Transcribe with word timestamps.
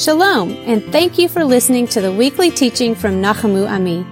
Shalom, 0.00 0.50
and 0.64 0.82
thank 0.84 1.18
you 1.18 1.28
for 1.28 1.44
listening 1.44 1.86
to 1.88 2.00
the 2.00 2.10
weekly 2.10 2.50
teaching 2.50 2.94
from 2.94 3.20
Nachamu 3.20 3.68
Ami. 3.68 4.06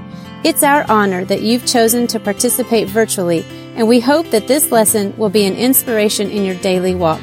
It's 0.45 0.63
our 0.63 0.85
honor 0.91 1.25
that 1.25 1.41
you've 1.41 1.65
chosen 1.65 2.07
to 2.09 2.21
participate 2.21 2.89
virtually, 2.89 3.43
and 3.75 3.89
we 3.89 3.99
hope 3.99 4.31
that 4.31 4.47
this 4.47 4.71
lesson 4.71 5.17
will 5.17 5.31
be 5.31 5.47
an 5.47 5.57
inspiration 5.57 6.29
in 6.29 6.45
your 6.45 6.57
daily 6.57 6.95
walk. 6.95 7.23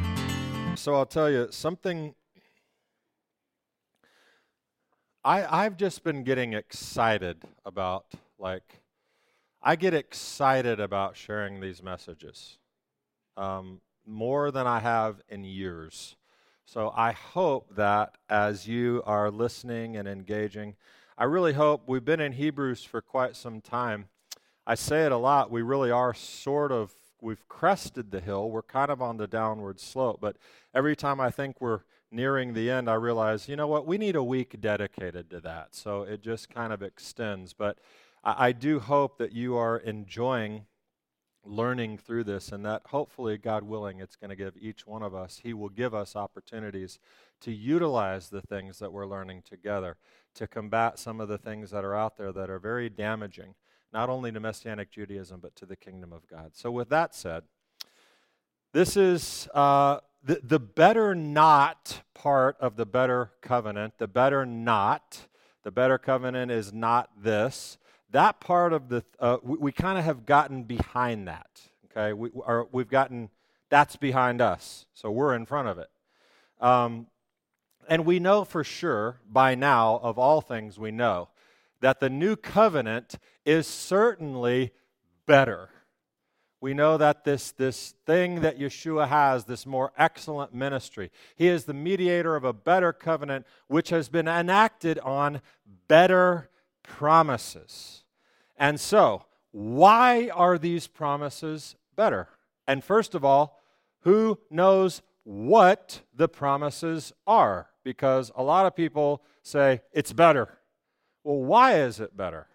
So 0.74 0.94
I'll 0.94 1.06
tell 1.06 1.30
you 1.30 1.48
something 1.50 2.14
I, 5.24 5.64
I've 5.64 5.76
just 5.76 6.02
been 6.02 6.24
getting 6.24 6.52
excited 6.52 7.44
about, 7.64 8.06
like, 8.40 8.80
I 9.62 9.76
get 9.76 9.94
excited 9.94 10.80
about 10.80 11.16
sharing 11.16 11.60
these 11.60 11.80
messages 11.80 12.58
um, 13.36 13.80
more 14.04 14.50
than 14.50 14.66
I 14.66 14.80
have 14.80 15.22
in 15.28 15.44
years. 15.44 16.16
So 16.64 16.92
I 16.96 17.12
hope 17.12 17.76
that 17.76 18.16
as 18.28 18.66
you 18.66 19.00
are 19.06 19.30
listening 19.30 19.96
and 19.96 20.08
engaging, 20.08 20.74
I 21.16 21.24
really 21.24 21.52
hope 21.52 21.82
we've 21.86 22.04
been 22.04 22.18
in 22.18 22.32
Hebrews 22.32 22.82
for 22.82 23.00
quite 23.00 23.36
some 23.36 23.60
time. 23.60 24.06
I 24.66 24.74
say 24.74 25.06
it 25.06 25.12
a 25.12 25.16
lot. 25.16 25.52
We 25.52 25.62
really 25.62 25.92
are 25.92 26.14
sort 26.14 26.72
of, 26.72 26.92
we've 27.20 27.46
crested 27.48 28.10
the 28.10 28.20
hill. 28.20 28.50
We're 28.50 28.62
kind 28.62 28.90
of 28.90 29.00
on 29.00 29.18
the 29.18 29.28
downward 29.28 29.78
slope. 29.78 30.18
But 30.20 30.36
every 30.74 30.96
time 30.96 31.20
I 31.20 31.30
think 31.30 31.60
we're 31.60 31.82
nearing 32.12 32.52
the 32.52 32.70
end, 32.70 32.88
I 32.88 32.94
realized, 32.94 33.48
you 33.48 33.56
know 33.56 33.66
what, 33.66 33.86
we 33.86 33.98
need 33.98 34.16
a 34.16 34.22
week 34.22 34.60
dedicated 34.60 35.30
to 35.30 35.40
that. 35.40 35.74
So 35.74 36.02
it 36.02 36.22
just 36.22 36.50
kind 36.50 36.72
of 36.72 36.82
extends. 36.82 37.52
But 37.52 37.78
I, 38.22 38.48
I 38.48 38.52
do 38.52 38.80
hope 38.80 39.18
that 39.18 39.32
you 39.32 39.56
are 39.56 39.78
enjoying 39.78 40.66
learning 41.44 41.98
through 41.98 42.22
this 42.22 42.52
and 42.52 42.64
that 42.64 42.82
hopefully, 42.86 43.36
God 43.36 43.64
willing, 43.64 44.00
it's 44.00 44.14
going 44.14 44.30
to 44.30 44.36
give 44.36 44.54
each 44.60 44.86
one 44.86 45.02
of 45.02 45.14
us, 45.14 45.40
He 45.42 45.52
will 45.52 45.70
give 45.70 45.94
us 45.94 46.14
opportunities 46.14 47.00
to 47.40 47.50
utilize 47.50 48.28
the 48.28 48.42
things 48.42 48.78
that 48.78 48.92
we're 48.92 49.06
learning 49.06 49.42
together 49.42 49.96
to 50.34 50.46
combat 50.46 50.98
some 50.98 51.20
of 51.20 51.28
the 51.28 51.38
things 51.38 51.70
that 51.70 51.84
are 51.84 51.96
out 51.96 52.16
there 52.16 52.32
that 52.32 52.48
are 52.48 52.60
very 52.60 52.88
damaging, 52.88 53.54
not 53.92 54.08
only 54.08 54.30
to 54.30 54.38
Messianic 54.38 54.90
Judaism, 54.92 55.40
but 55.40 55.56
to 55.56 55.66
the 55.66 55.76
kingdom 55.76 56.12
of 56.12 56.28
God. 56.28 56.52
So, 56.54 56.70
with 56.70 56.88
that 56.90 57.14
said, 57.14 57.42
this 58.72 58.96
is. 58.96 59.48
Uh, 59.52 59.98
the, 60.24 60.40
the 60.42 60.60
better 60.60 61.14
not 61.14 62.01
part 62.22 62.56
of 62.60 62.76
the 62.76 62.86
better 62.86 63.32
covenant, 63.40 63.94
the 63.98 64.06
better 64.06 64.46
not, 64.46 65.26
the 65.64 65.72
better 65.72 65.98
covenant 65.98 66.52
is 66.52 66.72
not 66.72 67.10
this. 67.20 67.78
That 68.12 68.38
part 68.38 68.72
of 68.72 68.88
the, 68.88 69.04
uh, 69.18 69.38
we, 69.42 69.56
we 69.58 69.72
kind 69.72 69.98
of 69.98 70.04
have 70.04 70.24
gotten 70.24 70.62
behind 70.62 71.26
that. 71.26 71.60
Okay, 71.86 72.12
we, 72.12 72.30
are, 72.44 72.68
we've 72.70 72.88
gotten, 72.88 73.28
that's 73.70 73.96
behind 73.96 74.40
us. 74.40 74.86
So 74.94 75.10
we're 75.10 75.34
in 75.34 75.46
front 75.46 75.66
of 75.66 75.78
it. 75.78 75.88
Um, 76.60 77.08
and 77.88 78.06
we 78.06 78.20
know 78.20 78.44
for 78.44 78.62
sure 78.62 79.18
by 79.28 79.56
now, 79.56 79.98
of 80.00 80.16
all 80.16 80.40
things 80.40 80.78
we 80.78 80.92
know, 80.92 81.28
that 81.80 81.98
the 81.98 82.08
new 82.08 82.36
covenant 82.36 83.16
is 83.44 83.66
certainly 83.66 84.70
better 85.26 85.70
we 86.62 86.74
know 86.74 86.96
that 86.96 87.24
this, 87.24 87.50
this 87.50 87.96
thing 88.06 88.42
that 88.42 88.56
Yeshua 88.56 89.08
has, 89.08 89.44
this 89.44 89.66
more 89.66 89.92
excellent 89.98 90.54
ministry, 90.54 91.10
he 91.34 91.48
is 91.48 91.64
the 91.64 91.74
mediator 91.74 92.36
of 92.36 92.44
a 92.44 92.52
better 92.52 92.92
covenant 92.92 93.46
which 93.66 93.88
has 93.88 94.08
been 94.08 94.28
enacted 94.28 95.00
on 95.00 95.42
better 95.88 96.48
promises. 96.84 98.04
And 98.56 98.78
so, 98.78 99.24
why 99.50 100.30
are 100.32 100.56
these 100.56 100.86
promises 100.86 101.74
better? 101.96 102.28
And 102.68 102.84
first 102.84 103.16
of 103.16 103.24
all, 103.24 103.60
who 104.02 104.38
knows 104.48 105.02
what 105.24 106.02
the 106.14 106.28
promises 106.28 107.12
are? 107.26 107.70
Because 107.82 108.30
a 108.36 108.42
lot 108.44 108.66
of 108.66 108.76
people 108.76 109.24
say 109.42 109.80
it's 109.92 110.12
better. 110.12 110.58
Well, 111.24 111.42
why 111.42 111.80
is 111.80 111.98
it 111.98 112.16
better? 112.16 112.46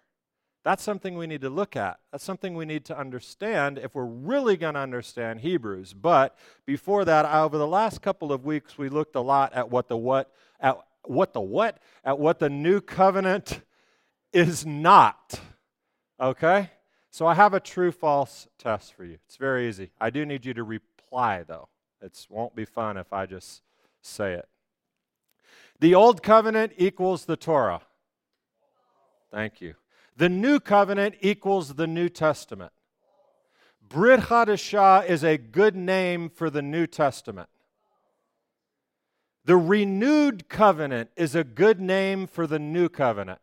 That's 0.64 0.82
something 0.82 1.16
we 1.16 1.26
need 1.26 1.40
to 1.42 1.50
look 1.50 1.76
at. 1.76 1.98
That's 2.12 2.24
something 2.24 2.54
we 2.54 2.64
need 2.64 2.84
to 2.86 2.98
understand 2.98 3.78
if 3.78 3.94
we're 3.94 4.04
really 4.04 4.56
going 4.56 4.74
to 4.74 4.80
understand 4.80 5.40
Hebrews. 5.40 5.94
But 5.94 6.36
before 6.66 7.04
that, 7.04 7.24
over 7.24 7.56
the 7.56 7.66
last 7.66 8.02
couple 8.02 8.32
of 8.32 8.44
weeks, 8.44 8.76
we 8.76 8.88
looked 8.88 9.14
a 9.14 9.20
lot 9.20 9.52
at 9.54 9.70
what 9.70 9.88
the 9.88 9.96
what 9.96 10.32
at 10.60 10.78
what 11.04 11.32
the 11.32 11.40
what 11.40 11.78
at 12.04 12.18
what 12.18 12.38
the 12.38 12.50
new 12.50 12.80
covenant 12.80 13.62
is 14.32 14.66
not. 14.66 15.40
Okay? 16.20 16.70
So 17.10 17.26
I 17.26 17.34
have 17.34 17.54
a 17.54 17.60
true 17.60 17.92
false 17.92 18.48
test 18.58 18.94
for 18.94 19.04
you. 19.04 19.18
It's 19.26 19.36
very 19.36 19.68
easy. 19.68 19.90
I 20.00 20.10
do 20.10 20.26
need 20.26 20.44
you 20.44 20.54
to 20.54 20.64
reply 20.64 21.44
though. 21.46 21.68
It 22.02 22.26
won't 22.28 22.54
be 22.54 22.64
fun 22.64 22.96
if 22.96 23.12
I 23.12 23.26
just 23.26 23.62
say 24.02 24.34
it. 24.34 24.48
The 25.80 25.94
old 25.94 26.22
covenant 26.22 26.72
equals 26.76 27.24
the 27.24 27.36
Torah. 27.36 27.82
Thank 29.30 29.60
you. 29.60 29.74
The 30.18 30.28
new 30.28 30.58
covenant 30.58 31.14
equals 31.20 31.74
the 31.74 31.86
New 31.86 32.08
Testament. 32.08 32.72
Brit 33.88 34.18
Hadashah 34.22 35.06
is 35.06 35.22
a 35.22 35.38
good 35.38 35.76
name 35.76 36.28
for 36.28 36.50
the 36.50 36.60
New 36.60 36.88
Testament. 36.88 37.48
The 39.44 39.56
renewed 39.56 40.48
covenant 40.48 41.10
is 41.16 41.36
a 41.36 41.44
good 41.44 41.80
name 41.80 42.26
for 42.26 42.48
the 42.48 42.58
new 42.58 42.88
covenant. 42.88 43.38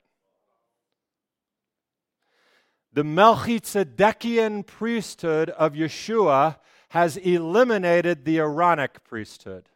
The 2.92 3.04
Melchizedekian 3.04 4.68
priesthood 4.68 5.52
of 5.52 5.74
Yeshua 5.74 6.58
has 6.90 7.16
eliminated 7.16 8.26
the 8.26 8.40
Aaronic 8.40 9.06
priesthood. 9.06 9.70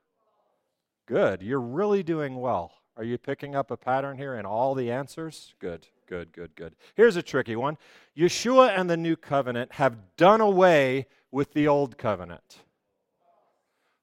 Good. 1.05 1.41
You're 1.41 1.61
really 1.61 2.03
doing 2.03 2.41
well. 2.41 2.73
Are 2.99 3.03
you 3.03 3.17
picking 3.17 3.55
up 3.55 3.71
a 3.71 3.77
pattern 3.77 4.17
here 4.17 4.35
in 4.35 4.45
all 4.45 4.75
the 4.75 4.91
answers? 4.91 5.55
Good 5.57 5.87
good, 6.09 6.33
good, 6.33 6.55
good. 6.55 6.75
Here's 6.95 7.15
a 7.15 7.21
tricky 7.21 7.55
one 7.55 7.77
Yeshua 8.17 8.77
and 8.77 8.89
the 8.89 8.97
new 8.97 9.15
covenant 9.15 9.73
have 9.73 10.17
done 10.17 10.41
away 10.41 11.05
with 11.31 11.53
the 11.53 11.67
old 11.67 11.97
covenant. 11.97 12.63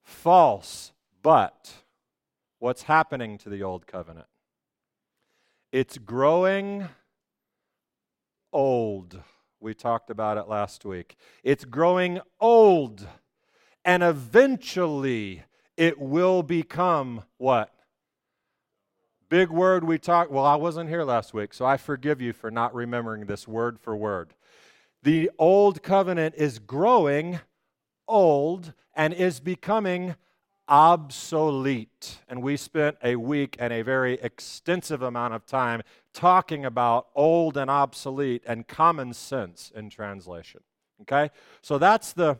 False, 0.03 0.93
but 1.23 1.73
what's 2.61 2.85
happening 2.85 3.37
to 3.39 3.49
the 3.49 3.63
old 3.63 3.87
covenant? 3.87 4.29
It's 5.73 5.99
growing 5.99 6.89
old. 8.53 9.21
We 9.59 9.75
talked 9.75 10.11
about 10.11 10.39
it 10.39 10.49
last 10.49 10.85
week. 10.85 11.17
It's 11.43 11.65
growing 11.65 12.21
old, 12.41 13.07
and 13.85 14.05
eventually 14.05 15.43
it 15.77 15.99
will 15.99 16.45
become 16.45 17.25
what? 17.37 17.76
Big 19.29 19.51
word 19.51 19.85
we 19.85 19.99
talked, 19.99 20.31
well, 20.31 20.45
I 20.45 20.55
wasn't 20.55 20.89
here 20.89 21.03
last 21.03 21.35
week, 21.35 21.53
so 21.53 21.65
I 21.65 21.77
forgive 21.77 22.21
you 22.21 22.33
for 22.33 22.51
not 22.51 22.75
remembering 22.75 23.27
this 23.27 23.49
word 23.49 23.81
for 23.81 23.97
word. 23.97 24.35
The 25.03 25.31
old 25.39 25.83
covenant 25.83 26.37
is 26.37 26.59
growing 26.59 27.41
old 28.07 28.73
and 28.95 29.13
is 29.13 29.41
becoming 29.41 30.15
obsolete. 30.69 32.19
And 32.29 32.43
we 32.43 32.57
spent 32.57 32.97
a 33.03 33.17
week 33.17 33.57
and 33.59 33.73
a 33.73 33.83
very 33.83 34.15
extensive 34.15 35.03
amount 35.03 35.35
of 35.35 35.47
time 35.47 35.83
talking 36.13 36.65
about 36.65 37.09
old 37.15 37.57
and 37.57 37.71
obsolete 37.71 38.43
and 38.47 38.67
common 38.67 39.13
sense 39.13 39.73
in 39.75 39.91
translation. 39.91 40.61
Okay? 41.03 41.31
So 41.63 41.79
that's 41.79 42.13
the 42.13 42.39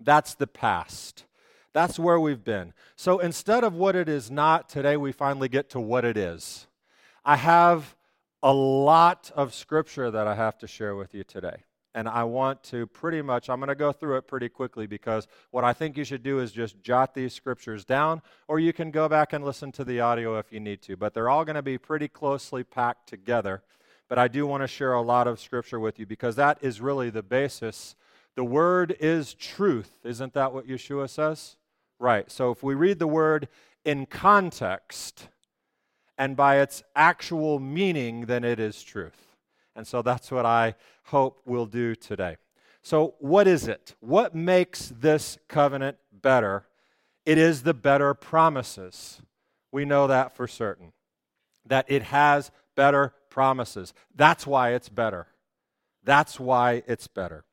that's 0.00 0.34
the 0.34 0.46
past. 0.46 1.24
That's 1.72 1.98
where 1.98 2.20
we've 2.20 2.44
been. 2.44 2.74
So 2.96 3.18
instead 3.18 3.64
of 3.64 3.74
what 3.74 3.96
it 3.96 4.08
is 4.08 4.30
not, 4.30 4.68
today 4.68 4.96
we 4.96 5.12
finally 5.12 5.48
get 5.48 5.70
to 5.70 5.80
what 5.80 6.04
it 6.04 6.16
is. 6.16 6.66
I 7.24 7.36
have 7.36 7.96
a 8.42 8.52
lot 8.52 9.30
of 9.34 9.54
scripture 9.54 10.10
that 10.10 10.26
I 10.26 10.34
have 10.34 10.58
to 10.58 10.66
share 10.66 10.96
with 10.96 11.14
you 11.14 11.24
today. 11.24 11.64
And 11.94 12.08
I 12.08 12.24
want 12.24 12.62
to 12.64 12.86
pretty 12.86 13.20
much, 13.20 13.50
I'm 13.50 13.60
going 13.60 13.68
to 13.68 13.74
go 13.74 13.92
through 13.92 14.16
it 14.16 14.26
pretty 14.26 14.48
quickly 14.48 14.86
because 14.86 15.26
what 15.50 15.62
I 15.62 15.74
think 15.74 15.96
you 15.96 16.04
should 16.04 16.22
do 16.22 16.40
is 16.40 16.50
just 16.50 16.80
jot 16.82 17.14
these 17.14 17.34
scriptures 17.34 17.84
down, 17.84 18.22
or 18.48 18.58
you 18.58 18.72
can 18.72 18.90
go 18.90 19.08
back 19.10 19.34
and 19.34 19.44
listen 19.44 19.72
to 19.72 19.84
the 19.84 20.00
audio 20.00 20.38
if 20.38 20.52
you 20.52 20.58
need 20.58 20.80
to. 20.82 20.96
But 20.96 21.12
they're 21.12 21.28
all 21.28 21.44
going 21.44 21.56
to 21.56 21.62
be 21.62 21.76
pretty 21.76 22.08
closely 22.08 22.64
packed 22.64 23.08
together. 23.08 23.62
But 24.08 24.18
I 24.18 24.28
do 24.28 24.46
want 24.46 24.62
to 24.62 24.66
share 24.66 24.94
a 24.94 25.02
lot 25.02 25.26
of 25.26 25.38
scripture 25.38 25.78
with 25.78 25.98
you 25.98 26.06
because 26.06 26.36
that 26.36 26.58
is 26.62 26.80
really 26.80 27.10
the 27.10 27.22
basis. 27.22 27.94
The 28.36 28.44
word 28.44 28.96
is 28.98 29.34
truth. 29.34 29.92
Isn't 30.02 30.32
that 30.32 30.54
what 30.54 30.66
Yeshua 30.66 31.10
says? 31.10 31.56
Right. 32.02 32.28
So 32.32 32.50
if 32.50 32.64
we 32.64 32.74
read 32.74 32.98
the 32.98 33.06
word 33.06 33.46
in 33.84 34.06
context 34.06 35.28
and 36.18 36.36
by 36.36 36.58
its 36.58 36.82
actual 36.96 37.60
meaning, 37.60 38.26
then 38.26 38.42
it 38.42 38.58
is 38.58 38.82
truth. 38.82 39.36
And 39.76 39.86
so 39.86 40.02
that's 40.02 40.32
what 40.32 40.44
I 40.44 40.74
hope 41.04 41.42
we'll 41.46 41.66
do 41.66 41.94
today. 41.94 42.38
So, 42.82 43.14
what 43.20 43.46
is 43.46 43.68
it? 43.68 43.94
What 44.00 44.34
makes 44.34 44.92
this 44.98 45.38
covenant 45.46 45.96
better? 46.10 46.66
It 47.24 47.38
is 47.38 47.62
the 47.62 47.72
better 47.72 48.14
promises. 48.14 49.22
We 49.70 49.84
know 49.84 50.08
that 50.08 50.34
for 50.34 50.48
certain. 50.48 50.92
That 51.64 51.86
it 51.88 52.02
has 52.02 52.50
better 52.74 53.14
promises. 53.30 53.94
That's 54.12 54.44
why 54.44 54.70
it's 54.70 54.88
better. 54.88 55.28
That's 56.02 56.40
why 56.40 56.82
it's 56.88 57.06
better. 57.06 57.44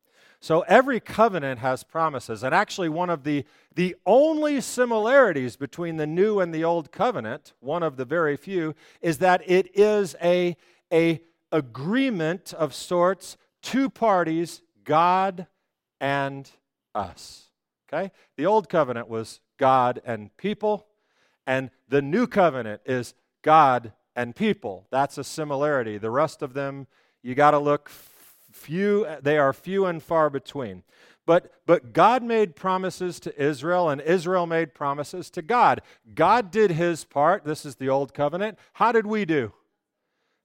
So 0.41 0.61
every 0.61 0.99
covenant 0.99 1.59
has 1.59 1.83
promises. 1.83 2.43
And 2.43 2.55
actually, 2.55 2.87
one 2.89 3.09
of 3.09 3.23
the, 3.23 3.45
the 3.75 3.95
only 4.05 4.61
similarities 4.61 5.57
between 5.57 5.97
the 5.97 6.07
new 6.07 6.39
and 6.39 6.53
the 6.53 6.63
old 6.63 6.91
covenant, 6.91 7.53
one 7.59 7.83
of 7.83 7.97
the 7.97 8.05
very 8.05 8.37
few, 8.37 8.73
is 9.01 9.17
that 9.17 9.41
it 9.45 9.69
is 9.77 10.15
a, 10.23 10.55
a 10.93 11.21
agreement 11.51 12.53
of 12.53 12.73
sorts, 12.73 13.37
two 13.61 13.89
parties, 13.89 14.61
God 14.85 15.47
and 15.99 16.49
us. 16.95 17.47
Okay? 17.91 18.11
The 18.37 18.45
old 18.45 18.69
covenant 18.69 19.09
was 19.09 19.41
God 19.57 20.01
and 20.05 20.35
people, 20.37 20.87
and 21.45 21.69
the 21.89 22.01
new 22.01 22.27
covenant 22.27 22.81
is 22.85 23.13
God 23.41 23.91
and 24.15 24.35
people. 24.35 24.87
That's 24.89 25.17
a 25.17 25.23
similarity. 25.23 25.97
The 25.97 26.09
rest 26.09 26.41
of 26.41 26.53
them, 26.53 26.87
you 27.21 27.35
got 27.35 27.51
to 27.51 27.59
look 27.59 27.89
few 28.51 29.07
they 29.21 29.37
are 29.37 29.53
few 29.53 29.85
and 29.85 30.01
far 30.01 30.29
between. 30.29 30.83
But 31.25 31.51
but 31.65 31.93
god 31.93 32.23
made 32.23 32.55
promises 32.55 33.19
to 33.21 33.41
israel 33.41 33.89
and 33.89 34.01
israel 34.01 34.47
made 34.47 34.73
promises 34.73 35.29
to 35.31 35.41
god. 35.41 35.81
God 36.15 36.51
did 36.51 36.71
his 36.71 37.03
part. 37.03 37.43
This 37.43 37.65
is 37.65 37.75
the 37.75 37.89
old 37.89 38.13
covenant. 38.13 38.57
How 38.73 38.91
did 38.91 39.05
we 39.05 39.25
do? 39.25 39.53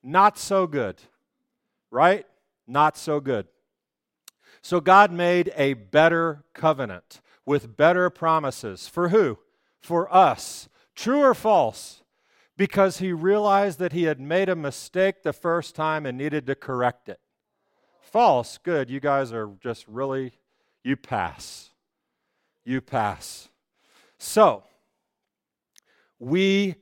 Not 0.03 0.39
so 0.39 0.67
good 0.67 1.01
right? 1.95 2.27
Not 2.67 2.99
so 2.99 3.21
good. 3.21 3.47
So 4.61 4.81
god 4.81 5.13
made 5.13 5.53
a 5.57 5.75
better 5.75 6.45
covenant 6.53 7.21
with 7.47 7.77
better 7.77 8.11
promises. 8.11 8.89
For 8.89 9.11
who? 9.11 9.39
For 9.81 10.13
us. 10.13 10.69
True 10.97 11.21
or 11.21 11.35
false? 11.35 12.03
Because 12.57 12.99
he 12.99 13.13
realized 13.13 13.79
that 13.79 13.93
he 13.93 14.05
had 14.05 14.21
made 14.21 14.49
a 14.49 14.57
mistake 14.57 15.23
the 15.23 15.33
first 15.33 15.75
time 15.75 16.05
and 16.05 16.19
needed 16.19 16.47
to 16.47 16.55
correct 16.55 17.09
it 17.09 17.21
false, 18.15 18.59
good. 18.59 18.89
You 18.89 19.01
guys 19.01 19.33
are 19.33 19.51
just 19.61 19.89
really, 19.89 20.35
you 20.85 20.95
pass. 20.95 21.71
You 22.65 22.81
pass. 22.81 23.49
So, 24.19 24.63
we 26.21 26.77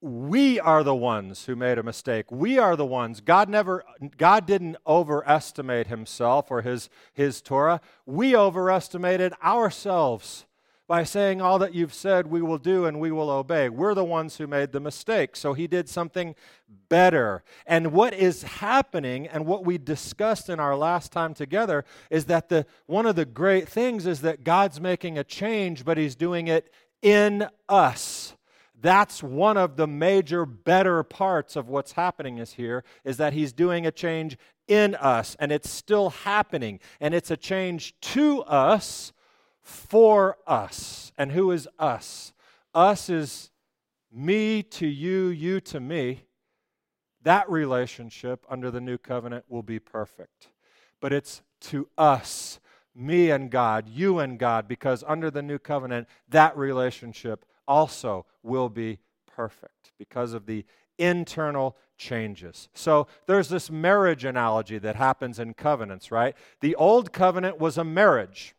we 0.00 0.58
are 0.58 0.82
the 0.82 0.96
ones 0.96 1.44
who 1.44 1.54
made 1.54 1.78
a 1.78 1.82
mistake. 1.84 2.32
We 2.32 2.58
are 2.58 2.74
the 2.74 2.84
ones. 2.84 3.20
God 3.20 3.48
never 3.48 3.84
God 4.18 4.46
didn't 4.46 4.78
overestimate 4.84 5.86
himself 5.86 6.50
or 6.50 6.62
his 6.62 6.90
his 7.12 7.40
Torah. 7.40 7.80
We 8.04 8.34
overestimated 8.34 9.32
ourselves 9.44 10.44
by 10.88 11.02
saying 11.02 11.40
all 11.40 11.58
that 11.58 11.74
you've 11.74 11.94
said 11.94 12.28
we 12.28 12.40
will 12.40 12.58
do 12.58 12.84
and 12.84 13.00
we 13.00 13.10
will 13.10 13.30
obey. 13.30 13.68
We're 13.68 13.94
the 13.94 14.04
ones 14.04 14.36
who 14.36 14.46
made 14.46 14.72
the 14.72 14.80
mistake. 14.80 15.34
So 15.34 15.52
he 15.52 15.66
did 15.66 15.88
something 15.88 16.34
better. 16.88 17.42
And 17.66 17.92
what 17.92 18.14
is 18.14 18.44
happening 18.44 19.26
and 19.26 19.46
what 19.46 19.64
we 19.64 19.78
discussed 19.78 20.48
in 20.48 20.60
our 20.60 20.76
last 20.76 21.10
time 21.10 21.34
together 21.34 21.84
is 22.10 22.26
that 22.26 22.48
the 22.48 22.66
one 22.86 23.06
of 23.06 23.16
the 23.16 23.24
great 23.24 23.68
things 23.68 24.06
is 24.06 24.20
that 24.20 24.44
God's 24.44 24.80
making 24.80 25.18
a 25.18 25.24
change 25.24 25.84
but 25.84 25.98
he's 25.98 26.14
doing 26.14 26.46
it 26.46 26.72
in 27.02 27.48
us. 27.68 28.34
That's 28.80 29.22
one 29.22 29.56
of 29.56 29.76
the 29.76 29.86
major 29.86 30.46
better 30.46 31.02
parts 31.02 31.56
of 31.56 31.68
what's 31.68 31.92
happening 31.92 32.38
is 32.38 32.52
here 32.52 32.84
is 33.04 33.16
that 33.16 33.32
he's 33.32 33.52
doing 33.52 33.86
a 33.86 33.90
change 33.90 34.36
in 34.68 34.94
us 34.96 35.36
and 35.40 35.50
it's 35.50 35.70
still 35.70 36.10
happening 36.10 36.78
and 37.00 37.14
it's 37.14 37.30
a 37.30 37.36
change 37.36 37.94
to 38.00 38.42
us 38.42 39.12
for 39.66 40.38
us. 40.46 41.10
And 41.18 41.32
who 41.32 41.50
is 41.50 41.68
us? 41.76 42.32
Us 42.72 43.10
is 43.10 43.50
me 44.12 44.62
to 44.62 44.86
you, 44.86 45.26
you 45.26 45.60
to 45.62 45.80
me. 45.80 46.22
That 47.22 47.50
relationship 47.50 48.46
under 48.48 48.70
the 48.70 48.80
new 48.80 48.96
covenant 48.96 49.44
will 49.48 49.64
be 49.64 49.80
perfect. 49.80 50.50
But 51.00 51.12
it's 51.12 51.42
to 51.62 51.88
us, 51.98 52.60
me 52.94 53.30
and 53.30 53.50
God, 53.50 53.88
you 53.88 54.20
and 54.20 54.38
God, 54.38 54.68
because 54.68 55.02
under 55.06 55.30
the 55.30 55.42
new 55.42 55.58
covenant, 55.58 56.06
that 56.28 56.56
relationship 56.56 57.44
also 57.66 58.24
will 58.44 58.68
be 58.68 59.00
perfect 59.26 59.92
because 59.98 60.32
of 60.32 60.46
the 60.46 60.64
internal 60.96 61.76
changes. 61.98 62.68
So 62.72 63.08
there's 63.26 63.48
this 63.48 63.70
marriage 63.70 64.24
analogy 64.24 64.78
that 64.78 64.94
happens 64.94 65.40
in 65.40 65.54
covenants, 65.54 66.12
right? 66.12 66.36
The 66.60 66.76
old 66.76 67.12
covenant 67.12 67.58
was 67.58 67.76
a 67.76 67.84
marriage. 67.84 68.54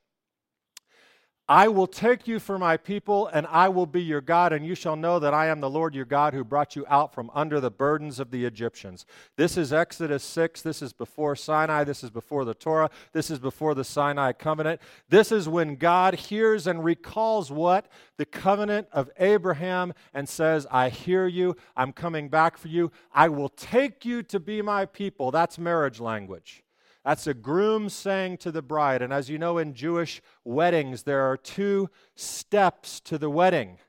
I 1.50 1.70
will 1.70 1.88
take 1.88 2.28
you 2.28 2.40
for 2.40 2.60
my 2.60 2.76
people, 2.76 3.28
and 3.28 3.48
I 3.48 3.70
will 3.70 3.86
be 3.86 4.02
your 4.02 4.20
God, 4.20 4.52
and 4.52 4.66
you 4.66 4.76
shall 4.76 4.98
know 4.98 5.18
that 5.18 5.34
I 5.34 5.48
am 5.48 5.62
the 5.62 5.70
Lord 5.70 5.96
your 5.96 6.04
God 6.04 6.34
who 6.34 6.44
brought 6.44 6.76
you 6.76 6.86
out 6.90 7.14
from 7.14 7.32
under 7.34 7.62
the 7.62 7.72
burdens 7.72 8.20
of 8.20 8.32
the 8.32 8.44
Egyptians. 8.44 9.06
This 9.38 9.56
is 9.56 9.72
Exodus 9.72 10.26
6. 10.26 10.62
This 10.62 10.82
is 10.82 10.92
before 10.92 11.38
Sinai. 11.38 11.86
This 11.86 12.04
is 12.04 12.10
before 12.10 12.44
the 12.44 12.54
Torah. 12.54 12.90
This 13.14 13.32
is 13.32 13.40
before 13.40 13.76
the 13.76 13.86
Sinai 13.86 14.34
covenant. 14.34 14.82
This 15.08 15.32
is 15.32 15.48
when 15.48 15.78
God 15.78 16.16
hears 16.16 16.68
and 16.68 16.84
recalls 16.84 17.50
what? 17.50 17.88
The 18.18 18.26
covenant 18.26 18.90
of 18.92 19.10
Abraham 19.18 19.94
and 20.14 20.28
says, 20.28 20.68
I 20.70 20.90
hear 20.90 21.28
you. 21.28 21.56
I'm 21.78 21.94
coming 21.94 22.28
back 22.28 22.58
for 22.58 22.68
you. 22.68 22.92
I 23.14 23.30
will 23.30 23.50
take 23.50 24.04
you 24.04 24.22
to 24.24 24.40
be 24.42 24.62
my 24.62 24.86
people. 24.86 25.32
That's 25.32 25.58
marriage 25.58 26.02
language. 26.02 26.66
That's 27.07 27.25
a 27.25 27.33
groom 27.33 27.88
saying 27.88 28.38
to 28.39 28.51
the 28.51 28.62
bride. 28.62 29.01
And 29.01 29.13
as 29.13 29.30
you 29.30 29.38
know, 29.39 29.57
in 29.57 29.74
Jewish 29.74 30.21
weddings, 30.44 31.04
there 31.04 31.21
are 31.21 31.38
two 31.38 31.89
steps 32.15 33.00
to 33.00 33.18
the 33.18 33.30
wedding 33.30 33.80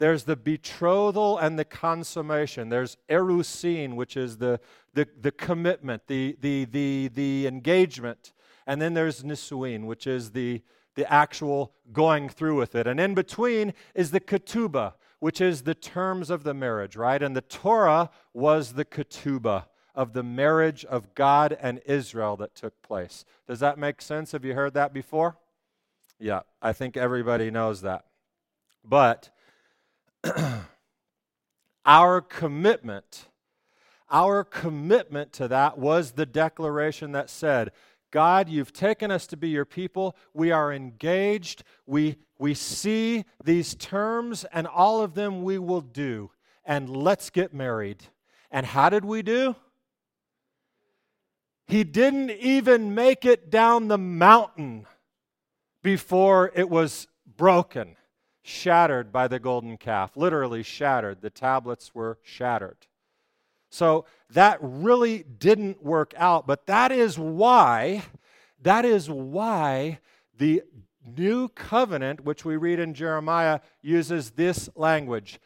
there's 0.00 0.24
the 0.24 0.34
betrothal 0.34 1.36
and 1.36 1.58
the 1.58 1.64
consummation. 1.64 2.70
There's 2.70 2.96
erusin, 3.10 3.96
which 3.96 4.16
is 4.16 4.38
the, 4.38 4.58
the, 4.94 5.06
the 5.20 5.30
commitment, 5.30 6.06
the, 6.06 6.38
the, 6.40 6.64
the, 6.64 7.10
the 7.12 7.46
engagement. 7.46 8.32
And 8.66 8.80
then 8.80 8.94
there's 8.94 9.22
nisuin, 9.22 9.84
which 9.84 10.06
is 10.06 10.30
the, 10.30 10.62
the 10.94 11.10
actual 11.12 11.74
going 11.92 12.30
through 12.30 12.56
with 12.56 12.74
it. 12.74 12.86
And 12.86 12.98
in 12.98 13.14
between 13.14 13.74
is 13.94 14.10
the 14.10 14.20
ketubah, 14.20 14.94
which 15.18 15.38
is 15.42 15.62
the 15.62 15.74
terms 15.74 16.30
of 16.30 16.44
the 16.44 16.54
marriage, 16.54 16.96
right? 16.96 17.22
And 17.22 17.36
the 17.36 17.42
Torah 17.42 18.08
was 18.32 18.72
the 18.72 18.86
ketubah 18.86 19.66
of 19.94 20.12
the 20.12 20.22
marriage 20.22 20.84
of 20.84 21.14
God 21.14 21.56
and 21.60 21.80
Israel 21.86 22.36
that 22.36 22.54
took 22.54 22.80
place. 22.82 23.24
Does 23.46 23.60
that 23.60 23.78
make 23.78 24.00
sense? 24.00 24.32
Have 24.32 24.44
you 24.44 24.54
heard 24.54 24.74
that 24.74 24.92
before? 24.92 25.36
Yeah, 26.18 26.40
I 26.60 26.72
think 26.72 26.96
everybody 26.96 27.50
knows 27.50 27.80
that. 27.80 28.04
But 28.84 29.30
our 31.86 32.20
commitment, 32.20 33.26
our 34.10 34.44
commitment 34.44 35.32
to 35.34 35.48
that 35.48 35.78
was 35.78 36.12
the 36.12 36.26
declaration 36.26 37.12
that 37.12 37.30
said, 37.30 37.72
God, 38.10 38.48
you've 38.48 38.72
taken 38.72 39.10
us 39.10 39.26
to 39.28 39.36
be 39.36 39.48
your 39.48 39.64
people. 39.64 40.16
We 40.34 40.50
are 40.50 40.72
engaged. 40.72 41.62
We, 41.86 42.16
we 42.38 42.54
see 42.54 43.24
these 43.42 43.74
terms, 43.74 44.44
and 44.52 44.66
all 44.66 45.02
of 45.02 45.14
them 45.14 45.42
we 45.42 45.58
will 45.58 45.80
do. 45.80 46.32
And 46.64 46.88
let's 46.90 47.30
get 47.30 47.54
married. 47.54 48.02
And 48.50 48.66
how 48.66 48.88
did 48.90 49.04
we 49.04 49.22
do? 49.22 49.54
He 51.70 51.84
didn't 51.84 52.30
even 52.30 52.94
make 52.94 53.24
it 53.24 53.48
down 53.48 53.86
the 53.86 53.98
mountain 53.98 54.86
before 55.82 56.50
it 56.54 56.68
was 56.68 57.06
broken, 57.36 57.96
shattered 58.42 59.12
by 59.12 59.28
the 59.28 59.38
golden 59.38 59.76
calf. 59.76 60.16
Literally 60.16 60.64
shattered. 60.64 61.20
The 61.20 61.30
tablets 61.30 61.94
were 61.94 62.18
shattered. 62.22 62.88
So 63.70 64.04
that 64.30 64.58
really 64.60 65.22
didn't 65.22 65.80
work 65.80 66.12
out, 66.16 66.44
but 66.44 66.66
that 66.66 66.90
is 66.90 67.16
why 67.18 68.02
that 68.62 68.84
is 68.84 69.08
why 69.08 70.00
the 70.36 70.62
new 71.06 71.48
covenant 71.48 72.24
which 72.24 72.44
we 72.44 72.56
read 72.56 72.78
in 72.78 72.94
Jeremiah 72.94 73.60
uses 73.80 74.32
this 74.32 74.68
language 74.74 75.40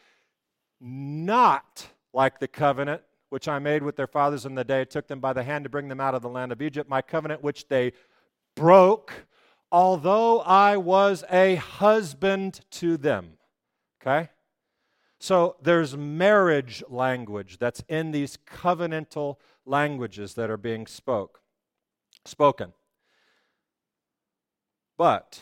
not 0.81 1.87
like 2.13 2.41
the 2.41 2.49
covenant 2.49 3.03
which 3.35 3.49
I 3.49 3.59
made 3.59 3.83
with 3.83 3.97
their 3.97 4.07
fathers 4.07 4.47
in 4.47 4.55
the 4.55 4.63
day, 4.63 4.85
took 4.85 5.09
them 5.09 5.19
by 5.19 5.33
the 5.33 5.43
hand 5.43 5.65
to 5.65 5.69
bring 5.69 5.89
them 5.89 5.99
out 5.99 6.15
of 6.15 6.23
the 6.23 6.29
land 6.29 6.53
of 6.53 6.63
Egypt, 6.63 6.89
my 6.89 7.03
covenant 7.03 7.43
which 7.43 7.67
they 7.67 7.93
broke, 8.55 9.27
although 9.73 10.39
I 10.43 10.77
was 10.77 11.25
a 11.29 11.57
husband 11.57 12.61
to 12.71 12.97
them. 12.97 13.39
Okay? 14.01 14.29
So 15.19 15.57
there's 15.61 15.97
marriage 15.97 16.85
language 16.89 17.59
that's 17.59 17.83
in 17.89 18.13
these 18.13 18.37
covenantal 18.37 19.39
languages 19.67 20.35
that 20.35 20.49
are 20.49 20.57
being 20.57 20.87
spoke, 20.87 21.41
spoken. 22.25 22.73
But 24.97 25.41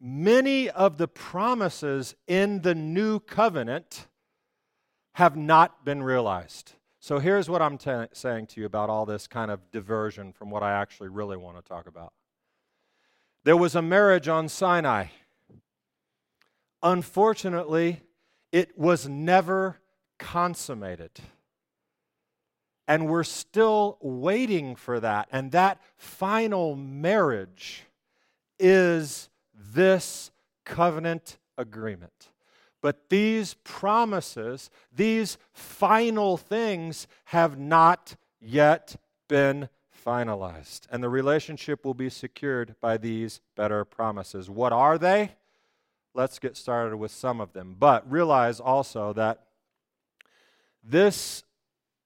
many 0.00 0.70
of 0.70 0.98
the 0.98 1.08
promises 1.08 2.14
in 2.28 2.62
the 2.62 2.76
new 2.76 3.18
covenant 3.18 4.06
have 5.14 5.36
not 5.36 5.84
been 5.84 6.00
realized. 6.00 6.74
So 7.04 7.18
here's 7.18 7.50
what 7.50 7.60
I'm 7.60 7.76
t- 7.76 8.06
saying 8.14 8.46
to 8.46 8.60
you 8.62 8.66
about 8.66 8.88
all 8.88 9.04
this 9.04 9.26
kind 9.26 9.50
of 9.50 9.70
diversion 9.70 10.32
from 10.32 10.48
what 10.48 10.62
I 10.62 10.72
actually 10.72 11.10
really 11.10 11.36
want 11.36 11.58
to 11.58 11.62
talk 11.62 11.86
about. 11.86 12.14
There 13.44 13.58
was 13.58 13.74
a 13.74 13.82
marriage 13.82 14.26
on 14.26 14.48
Sinai. 14.48 15.08
Unfortunately, 16.82 18.00
it 18.52 18.78
was 18.78 19.06
never 19.06 19.80
consummated. 20.18 21.10
And 22.88 23.06
we're 23.06 23.22
still 23.22 23.98
waiting 24.00 24.74
for 24.74 24.98
that. 24.98 25.28
And 25.30 25.52
that 25.52 25.82
final 25.98 26.74
marriage 26.74 27.82
is 28.58 29.28
this 29.52 30.30
covenant 30.64 31.36
agreement. 31.58 32.30
But 32.84 33.08
these 33.08 33.54
promises, 33.64 34.68
these 34.94 35.38
final 35.54 36.36
things, 36.36 37.06
have 37.24 37.58
not 37.58 38.14
yet 38.42 38.96
been 39.26 39.70
finalized. 40.06 40.82
And 40.90 41.02
the 41.02 41.08
relationship 41.08 41.82
will 41.86 41.94
be 41.94 42.10
secured 42.10 42.74
by 42.82 42.98
these 42.98 43.40
better 43.56 43.86
promises. 43.86 44.50
What 44.50 44.74
are 44.74 44.98
they? 44.98 45.30
Let's 46.12 46.38
get 46.38 46.58
started 46.58 46.98
with 46.98 47.10
some 47.10 47.40
of 47.40 47.54
them. 47.54 47.74
But 47.78 48.04
realize 48.12 48.60
also 48.60 49.14
that 49.14 49.46
this, 50.82 51.42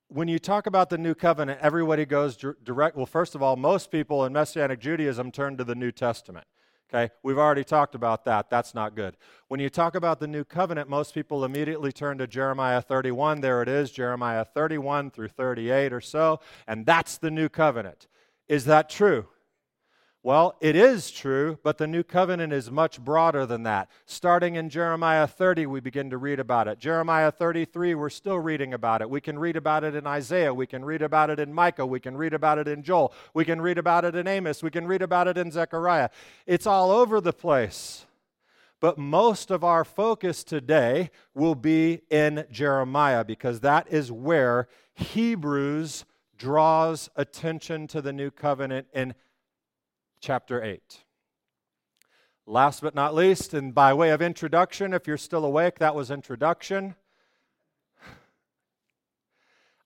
when 0.07 0.29
you 0.29 0.39
talk 0.39 0.69
about 0.69 0.91
the 0.91 0.99
new 0.99 1.17
covenant, 1.17 1.59
everybody 1.61 2.07
goes 2.07 2.37
direct. 2.37 2.97
Well, 2.97 3.05
first 3.05 3.35
of 3.35 3.43
all, 3.43 3.57
most 3.57 3.91
people 3.91 4.25
in 4.25 4.33
Messianic 4.33 4.79
Judaism 4.79 5.33
turn 5.33 5.57
to 5.57 5.65
the 5.65 5.75
New 5.75 5.91
Testament. 5.91 6.47
Okay, 6.93 7.13
we've 7.23 7.37
already 7.37 7.65
talked 7.65 7.95
about 7.95 8.25
that. 8.25 8.49
That's 8.49 8.75
not 8.75 8.95
good. 8.95 9.19
When 9.49 9.61
you 9.61 9.69
talk 9.69 9.95
about 9.95 10.21
the 10.21 10.27
new 10.27 10.43
covenant, 10.43 10.89
most 10.89 11.13
people 11.13 11.45
immediately 11.45 11.93
turn 11.93 12.17
to 12.17 12.27
Jeremiah 12.27 12.81
31. 12.81 13.43
There 13.43 13.61
it 13.61 13.69
is, 13.69 13.91
Jeremiah 13.91 14.45
31 14.45 15.11
through 15.11 15.29
38 15.29 15.93
or 15.93 16.01
so, 16.01 16.41
and 16.67 16.87
that's 16.87 17.19
the 17.19 17.31
new 17.31 17.51
covenant. 17.51 18.07
Is 18.49 18.65
that 18.65 18.89
true? 18.89 19.27
Well, 20.29 20.57
it 20.61 20.77
is 20.77 21.11
true, 21.11 21.59
but 21.63 21.79
the 21.79 21.87
new 21.87 22.03
covenant 22.03 22.53
is 22.53 22.71
much 22.71 23.01
broader 23.01 23.47
than 23.47 23.63
that. 23.63 23.89
Starting 24.05 24.57
in 24.57 24.69
Jeremiah 24.69 25.27
30, 25.27 25.65
we 25.65 25.81
begin 25.81 26.11
to 26.11 26.19
read 26.19 26.39
about 26.39 26.69
it. 26.69 26.79
Jeremiah 26.79 27.31
33, 27.31 27.95
we're 27.95 28.11
still 28.11 28.39
reading 28.39 28.75
about 28.75 29.01
it. 29.01 29.09
We 29.09 29.23
can 29.23 29.39
read 29.39 29.57
about 29.57 29.85
it 29.85 29.95
in 29.95 30.07
Isaiah. 30.07 30.53
We 30.53 30.67
can 30.67 30.85
read 30.85 31.01
about 31.01 31.31
it 31.31 31.41
in 31.41 31.55
Micah. 31.55 31.87
We 31.87 31.99
can 31.99 32.15
read 32.15 32.35
about 32.35 32.59
it 32.59 32.69
in 32.69 32.83
Joel. 32.83 33.15
We 33.33 33.47
can 33.47 33.63
read 33.63 33.79
about 33.79 34.05
it 34.05 34.15
in 34.15 34.29
Amos. 34.29 34.63
We 34.63 34.71
can 34.71 34.87
read 34.87 35.01
about 35.01 35.29
it 35.29 35.39
in 35.39 35.51
Zechariah. 35.51 36.11
It's 36.45 36.67
all 36.67 36.91
over 36.91 37.23
the 37.23 37.33
place. 37.33 38.05
But 38.81 38.99
most 38.99 39.51
of 39.51 39.65
our 39.65 39.83
focus 39.83 40.45
today 40.45 41.09
will 41.33 41.55
be 41.55 42.03
in 42.11 42.45
Jeremiah 42.51 43.25
because 43.25 43.61
that 43.61 43.91
is 43.91 44.13
where 44.13 44.69
Hebrews 44.93 46.05
draws 46.37 47.09
attention 47.17 47.87
to 47.87 48.03
the 48.03 48.13
new 48.13 48.31
covenant 48.31 48.89
in 48.93 49.15
chapter 50.21 50.63
8. 50.63 51.01
Last 52.47 52.81
but 52.81 52.95
not 52.95 53.15
least, 53.15 53.53
and 53.53 53.75
by 53.75 53.93
way 53.93 54.11
of 54.11 54.23
introduction, 54.23 54.95
if 54.95 55.07
you're 55.07 55.17
still 55.17 55.45
awake, 55.45 55.79
that 55.79 55.95
was 55.95 56.11
introduction. 56.11 56.95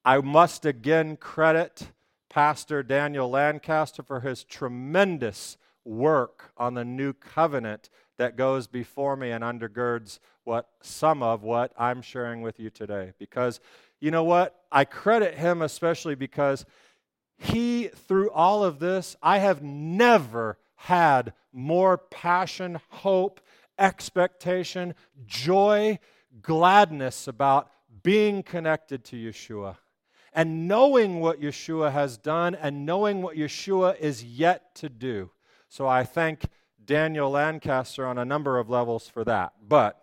I 0.04 0.18
must 0.18 0.64
again 0.64 1.16
credit 1.16 1.88
Pastor 2.28 2.82
Daniel 2.82 3.28
Lancaster 3.28 4.02
for 4.02 4.20
his 4.20 4.44
tremendous 4.44 5.56
work 5.84 6.52
on 6.56 6.74
the 6.74 6.84
new 6.84 7.12
covenant 7.12 7.90
that 8.18 8.36
goes 8.36 8.66
before 8.66 9.16
me 9.16 9.30
and 9.30 9.42
undergirds 9.44 10.18
what 10.44 10.68
some 10.80 11.22
of 11.22 11.42
what 11.42 11.72
I'm 11.76 12.02
sharing 12.02 12.42
with 12.42 12.58
you 12.58 12.70
today. 12.70 13.12
Because 13.18 13.60
you 14.00 14.10
know 14.10 14.24
what? 14.24 14.60
I 14.70 14.84
credit 14.84 15.34
him 15.34 15.62
especially 15.62 16.14
because 16.14 16.64
he, 17.42 17.88
through 17.88 18.30
all 18.30 18.64
of 18.64 18.78
this, 18.78 19.16
I 19.22 19.38
have 19.38 19.62
never 19.62 20.58
had 20.76 21.32
more 21.52 21.98
passion, 21.98 22.80
hope, 22.88 23.40
expectation, 23.78 24.94
joy, 25.26 25.98
gladness 26.40 27.26
about 27.26 27.70
being 28.02 28.42
connected 28.42 29.04
to 29.04 29.16
Yeshua 29.16 29.76
and 30.32 30.66
knowing 30.66 31.20
what 31.20 31.40
Yeshua 31.40 31.92
has 31.92 32.16
done 32.16 32.54
and 32.54 32.86
knowing 32.86 33.22
what 33.22 33.36
Yeshua 33.36 33.98
is 33.98 34.24
yet 34.24 34.74
to 34.76 34.88
do. 34.88 35.30
So 35.68 35.86
I 35.86 36.04
thank 36.04 36.44
Daniel 36.84 37.30
Lancaster 37.30 38.06
on 38.06 38.18
a 38.18 38.24
number 38.24 38.58
of 38.58 38.70
levels 38.70 39.08
for 39.08 39.24
that. 39.24 39.52
But 39.66 40.00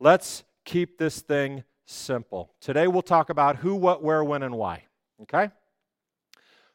let's 0.00 0.44
keep 0.64 0.98
this 0.98 1.20
thing 1.20 1.64
simple. 1.84 2.52
Today 2.60 2.86
we'll 2.86 3.02
talk 3.02 3.30
about 3.30 3.56
who, 3.56 3.74
what, 3.74 4.02
where, 4.02 4.24
when, 4.24 4.42
and 4.42 4.56
why. 4.56 4.84
Okay? 5.22 5.50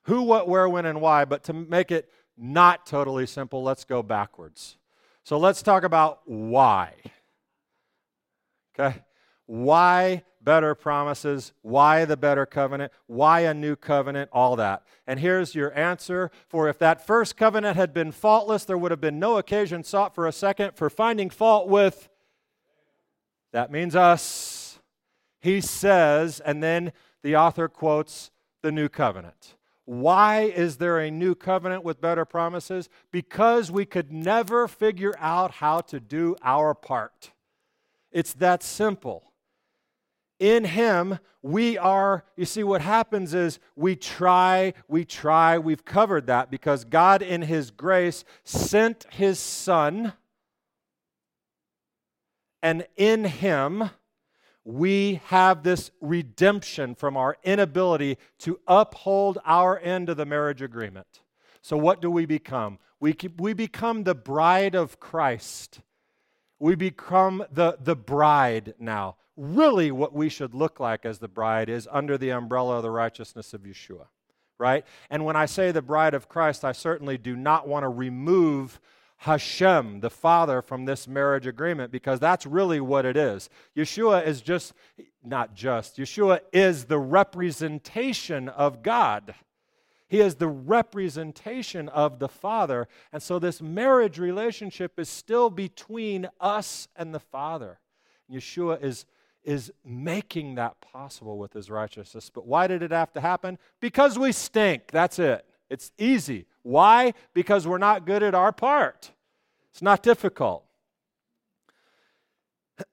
Who, 0.03 0.23
what, 0.23 0.47
where, 0.47 0.67
when, 0.67 0.85
and 0.85 1.01
why. 1.01 1.25
But 1.25 1.43
to 1.45 1.53
make 1.53 1.91
it 1.91 2.09
not 2.37 2.85
totally 2.85 3.25
simple, 3.25 3.63
let's 3.63 3.83
go 3.83 4.01
backwards. 4.01 4.77
So 5.23 5.37
let's 5.37 5.61
talk 5.61 5.83
about 5.83 6.21
why. 6.25 6.95
Okay? 8.73 8.99
Why 9.45 10.23
better 10.41 10.73
promises? 10.75 11.53
Why 11.61 12.05
the 12.05 12.17
better 12.17 12.45
covenant? 12.45 12.91
Why 13.07 13.41
a 13.41 13.53
new 13.53 13.75
covenant? 13.75 14.29
All 14.33 14.55
that. 14.55 14.83
And 15.05 15.19
here's 15.19 15.53
your 15.53 15.77
answer 15.77 16.31
for 16.47 16.67
if 16.67 16.79
that 16.79 17.05
first 17.05 17.37
covenant 17.37 17.75
had 17.75 17.93
been 17.93 18.11
faultless, 18.11 18.65
there 18.65 18.77
would 18.77 18.91
have 18.91 19.01
been 19.01 19.19
no 19.19 19.37
occasion 19.37 19.83
sought 19.83 20.15
for 20.15 20.25
a 20.25 20.31
second 20.31 20.75
for 20.75 20.89
finding 20.89 21.29
fault 21.29 21.67
with. 21.67 22.09
That 23.51 23.71
means 23.71 23.95
us. 23.95 24.79
He 25.41 25.59
says, 25.59 26.39
and 26.39 26.63
then 26.63 26.93
the 27.23 27.35
author 27.35 27.67
quotes 27.67 28.31
the 28.61 28.71
new 28.71 28.89
covenant. 28.89 29.55
Why 29.91 30.43
is 30.43 30.77
there 30.77 30.99
a 30.99 31.11
new 31.11 31.35
covenant 31.35 31.83
with 31.83 31.99
better 31.99 32.23
promises? 32.23 32.87
Because 33.11 33.69
we 33.69 33.83
could 33.83 34.09
never 34.09 34.69
figure 34.69 35.13
out 35.19 35.55
how 35.55 35.81
to 35.81 35.99
do 35.99 36.37
our 36.41 36.73
part. 36.73 37.31
It's 38.09 38.31
that 38.35 38.63
simple. 38.63 39.33
In 40.39 40.63
Him, 40.63 41.19
we 41.41 41.77
are, 41.77 42.23
you 42.37 42.45
see, 42.45 42.63
what 42.63 42.79
happens 42.79 43.33
is 43.33 43.59
we 43.75 43.97
try, 43.97 44.75
we 44.87 45.03
try, 45.03 45.57
we've 45.57 45.83
covered 45.83 46.25
that 46.27 46.49
because 46.49 46.85
God, 46.85 47.21
in 47.21 47.41
His 47.41 47.69
grace, 47.69 48.23
sent 48.45 49.05
His 49.09 49.39
Son, 49.39 50.13
and 52.63 52.87
in 52.95 53.25
Him, 53.25 53.89
we 54.63 55.21
have 55.25 55.63
this 55.63 55.91
redemption 56.01 56.93
from 56.95 57.17
our 57.17 57.37
inability 57.43 58.17
to 58.39 58.59
uphold 58.67 59.39
our 59.45 59.79
end 59.79 60.09
of 60.09 60.17
the 60.17 60.25
marriage 60.25 60.61
agreement. 60.61 61.21
So, 61.61 61.77
what 61.77 62.01
do 62.01 62.09
we 62.09 62.25
become? 62.25 62.79
We, 62.99 63.15
we 63.37 63.53
become 63.53 64.03
the 64.03 64.15
bride 64.15 64.75
of 64.75 64.99
Christ. 64.99 65.81
We 66.59 66.75
become 66.75 67.43
the, 67.51 67.77
the 67.81 67.95
bride 67.95 68.75
now. 68.79 69.15
Really, 69.35 69.91
what 69.91 70.13
we 70.13 70.29
should 70.29 70.53
look 70.53 70.79
like 70.79 71.05
as 71.05 71.17
the 71.17 71.27
bride 71.27 71.69
is 71.69 71.87
under 71.91 72.17
the 72.17 72.29
umbrella 72.29 72.77
of 72.77 72.83
the 72.83 72.91
righteousness 72.91 73.53
of 73.53 73.61
Yeshua, 73.61 74.07
right? 74.59 74.85
And 75.09 75.25
when 75.25 75.35
I 75.35 75.47
say 75.47 75.71
the 75.71 75.81
bride 75.81 76.13
of 76.13 76.29
Christ, 76.29 76.63
I 76.63 76.73
certainly 76.73 77.17
do 77.17 77.35
not 77.35 77.67
want 77.67 77.83
to 77.83 77.89
remove 77.89 78.79
Hashem, 79.21 79.99
the 79.99 80.09
Father, 80.09 80.63
from 80.63 80.85
this 80.85 81.07
marriage 81.07 81.45
agreement 81.45 81.91
because 81.91 82.19
that's 82.19 82.47
really 82.47 82.81
what 82.81 83.05
it 83.05 83.15
is. 83.15 83.51
Yeshua 83.77 84.25
is 84.25 84.41
just, 84.41 84.73
not 85.23 85.53
just, 85.53 85.97
Yeshua 85.97 86.39
is 86.51 86.85
the 86.85 86.97
representation 86.97 88.49
of 88.49 88.81
God. 88.81 89.35
He 90.07 90.21
is 90.21 90.35
the 90.35 90.47
representation 90.47 91.87
of 91.89 92.17
the 92.17 92.27
Father. 92.27 92.87
And 93.13 93.21
so 93.21 93.37
this 93.37 93.61
marriage 93.61 94.17
relationship 94.17 94.99
is 94.99 95.07
still 95.07 95.51
between 95.51 96.27
us 96.39 96.87
and 96.95 97.13
the 97.13 97.19
Father. 97.19 97.77
Yeshua 98.27 98.81
is, 98.81 99.05
is 99.43 99.71
making 99.85 100.55
that 100.55 100.81
possible 100.81 101.37
with 101.37 101.53
his 101.53 101.69
righteousness. 101.69 102.31
But 102.33 102.47
why 102.47 102.65
did 102.65 102.81
it 102.81 102.89
have 102.89 103.13
to 103.13 103.21
happen? 103.21 103.59
Because 103.79 104.17
we 104.17 104.31
stink. 104.31 104.87
That's 104.87 105.19
it. 105.19 105.45
It's 105.71 105.93
easy. 105.97 106.47
Why? 106.63 107.13
Because 107.33 107.65
we're 107.65 107.77
not 107.77 108.05
good 108.05 108.21
at 108.23 108.35
our 108.35 108.51
part. 108.51 109.11
It's 109.71 109.81
not 109.81 110.03
difficult. 110.03 110.65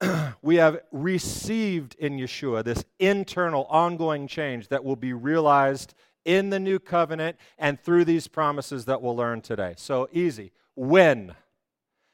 we 0.43 0.57
have 0.57 0.81
received 0.93 1.97
in 1.99 2.19
Yeshua 2.19 2.63
this 2.63 2.85
internal, 3.01 3.65
ongoing 3.65 4.29
change 4.29 4.69
that 4.69 4.85
will 4.85 4.95
be 4.95 5.13
realized 5.13 5.95
in 6.25 6.51
the 6.51 6.61
new 6.61 6.79
covenant 6.79 7.37
and 7.59 7.83
through 7.83 8.05
these 8.05 8.29
promises 8.29 8.85
that 8.85 9.03
we'll 9.03 9.17
learn 9.17 9.41
today. 9.41 9.75
So 9.77 10.09
easy. 10.13 10.53
When? 10.77 11.35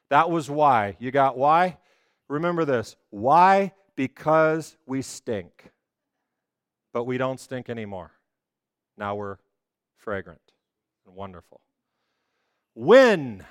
That 0.09 0.31
was 0.31 0.49
why. 0.49 0.97
You 0.99 1.11
got 1.11 1.37
why? 1.37 1.77
Remember 2.29 2.65
this. 2.65 2.97
Why? 3.11 3.73
Because 3.97 4.79
we 4.87 5.03
stink. 5.03 5.73
But 6.95 7.05
we 7.05 7.19
don't 7.19 7.39
stink 7.39 7.69
anymore. 7.69 8.13
Now 8.97 9.15
we're 9.17 9.37
fragrant 9.99 10.41
and 11.07 11.15
wonderful. 11.15 11.61
When? 12.75 13.45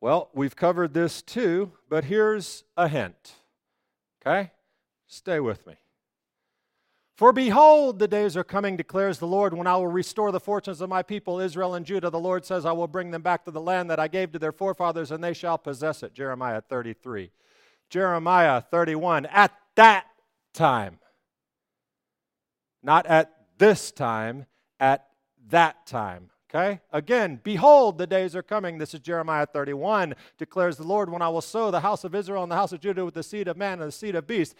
Well, 0.00 0.30
we've 0.34 0.56
covered 0.56 0.94
this 0.94 1.22
too, 1.22 1.72
but 1.88 2.04
here's 2.04 2.64
a 2.76 2.88
hint. 2.88 3.34
Okay? 4.20 4.50
Stay 5.06 5.40
with 5.40 5.66
me. 5.66 5.74
For 7.16 7.32
behold, 7.32 7.98
the 7.98 8.08
days 8.08 8.36
are 8.36 8.44
coming, 8.44 8.76
declares 8.76 9.18
the 9.18 9.26
Lord, 9.26 9.54
when 9.54 9.66
I 9.66 9.76
will 9.76 9.86
restore 9.86 10.30
the 10.32 10.40
fortunes 10.40 10.82
of 10.82 10.90
my 10.90 11.02
people, 11.02 11.40
Israel 11.40 11.74
and 11.74 11.86
Judah. 11.86 12.10
The 12.10 12.18
Lord 12.18 12.44
says, 12.44 12.66
I 12.66 12.72
will 12.72 12.88
bring 12.88 13.10
them 13.10 13.22
back 13.22 13.46
to 13.46 13.50
the 13.50 13.60
land 13.60 13.88
that 13.88 13.98
I 13.98 14.06
gave 14.06 14.32
to 14.32 14.38
their 14.38 14.52
forefathers, 14.52 15.10
and 15.10 15.24
they 15.24 15.32
shall 15.32 15.56
possess 15.56 16.02
it. 16.02 16.12
Jeremiah 16.12 16.60
33. 16.60 17.30
Jeremiah 17.88 18.60
31. 18.60 19.24
At 19.26 19.52
that 19.76 20.06
time. 20.52 20.98
Not 22.86 23.04
at 23.06 23.32
this 23.58 23.90
time, 23.90 24.46
at 24.78 25.08
that 25.48 25.86
time. 25.88 26.30
Okay? 26.48 26.80
Again, 26.92 27.40
behold, 27.42 27.98
the 27.98 28.06
days 28.06 28.36
are 28.36 28.44
coming. 28.44 28.78
This 28.78 28.94
is 28.94 29.00
Jeremiah 29.00 29.44
31, 29.44 30.14
declares 30.38 30.76
the 30.76 30.84
Lord, 30.84 31.10
when 31.10 31.20
I 31.20 31.28
will 31.28 31.40
sow 31.40 31.72
the 31.72 31.80
house 31.80 32.04
of 32.04 32.14
Israel 32.14 32.44
and 32.44 32.52
the 32.52 32.56
house 32.56 32.70
of 32.70 32.78
Judah 32.78 33.04
with 33.04 33.14
the 33.14 33.24
seed 33.24 33.48
of 33.48 33.56
man 33.56 33.80
and 33.80 33.88
the 33.88 33.92
seed 33.92 34.14
of 34.14 34.28
beast 34.28 34.54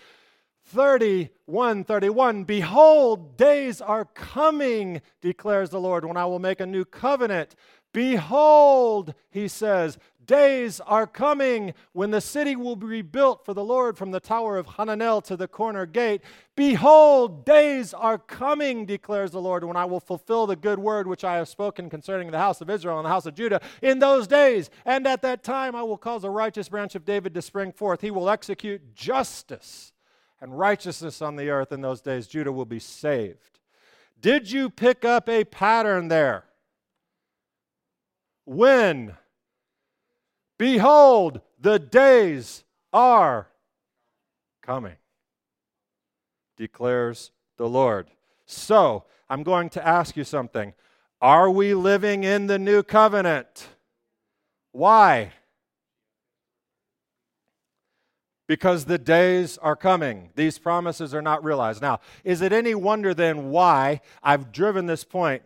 31 0.65 1.85
31 1.85 2.43
Behold, 2.43 3.37
days 3.37 3.81
are 3.81 4.05
coming, 4.05 5.03
declares 5.21 5.71
the 5.71 5.81
Lord, 5.81 6.05
when 6.05 6.17
I 6.17 6.27
will 6.27 6.41
make 6.41 6.59
a 6.59 6.67
new 6.67 6.85
covenant. 6.85 7.55
Behold, 7.93 9.15
he 9.31 9.47
says, 9.47 9.99
days 10.27 10.81
are 10.81 11.07
coming 11.07 11.75
when 11.93 12.11
the 12.11 12.21
city 12.21 12.57
will 12.57 12.77
be 12.77 12.87
rebuilt 12.87 13.45
for 13.45 13.55
the 13.55 13.65
Lord 13.65 13.97
from 13.97 14.11
the 14.11 14.21
tower 14.21 14.59
of 14.59 14.67
Hananel 14.67 15.23
to 15.25 15.37
the 15.37 15.49
corner 15.49 15.87
gate. 15.87 16.23
Behold, 16.57 17.45
days 17.45 17.95
are 17.95 18.19
coming, 18.19 18.87
declares 18.87 19.31
the 19.31 19.41
Lord, 19.41 19.65
when 19.65 19.77
I 19.77 19.85
will 19.85 20.01
fulfill 20.01 20.47
the 20.47 20.57
good 20.57 20.79
word 20.79 21.07
which 21.07 21.25
I 21.25 21.37
have 21.37 21.49
spoken 21.49 21.89
concerning 21.91 22.31
the 22.31 22.39
house 22.39 22.61
of 22.61 22.71
Israel 22.71 22.99
and 22.99 23.05
the 23.05 23.11
house 23.11 23.27
of 23.27 23.35
Judah 23.35 23.61
in 23.83 23.99
those 23.99 24.27
days. 24.27 24.71
And 24.85 25.07
at 25.07 25.23
that 25.23 25.43
time 25.43 25.75
I 25.75 25.83
will 25.83 25.99
cause 25.99 26.25
a 26.25 26.31
righteous 26.31 26.69
branch 26.69 26.95
of 26.95 27.05
David 27.05 27.35
to 27.35 27.43
spring 27.43 27.73
forth. 27.73 28.01
He 28.01 28.11
will 28.11 28.31
execute 28.31 28.95
justice 28.95 29.93
and 30.41 30.59
righteousness 30.59 31.23
on 31.23 31.37
the 31.37 31.51
earth 31.51 31.73
in 31.73 31.81
those 31.81 32.01
days. 32.01 32.27
Judah 32.27 32.53
will 32.53 32.67
be 32.67 32.79
saved. 32.79 33.59
Did 34.21 34.51
you 34.51 34.71
pick 34.71 35.05
up 35.05 35.29
a 35.29 35.45
pattern 35.45 36.09
there? 36.09 36.45
When? 38.45 39.17
Behold, 40.59 41.41
the 41.61 41.79
days 41.79 42.65
are 42.93 43.49
coming, 44.63 44.97
declares 46.57 47.31
the 47.57 47.69
Lord. 47.69 48.09
So, 48.47 49.05
I'm 49.29 49.43
going 49.43 49.71
to 49.71 49.87
ask 49.87 50.17
you 50.17 50.25
something. 50.25 50.73
Are 51.21 51.51
we 51.51 51.75
living 51.75 52.25
in 52.25 52.47
the 52.47 52.59
new 52.59 52.83
covenant? 52.83 53.69
Why? 54.73 55.33
because 58.47 58.85
the 58.85 58.99
days 58.99 59.59
are 59.59 59.77
coming. 59.77 60.31
These 60.35 60.59
promises 60.59 61.15
are 61.15 61.23
not 61.23 61.45
realized. 61.45 61.83
Now, 61.83 62.01
is 62.25 62.43
it 62.43 62.53
any 62.53 62.75
wonder 62.75 63.13
then 63.15 63.51
why 63.51 64.01
I've 64.23 64.53
driven 64.53 64.87
this 64.87 65.05
point 65.05 65.43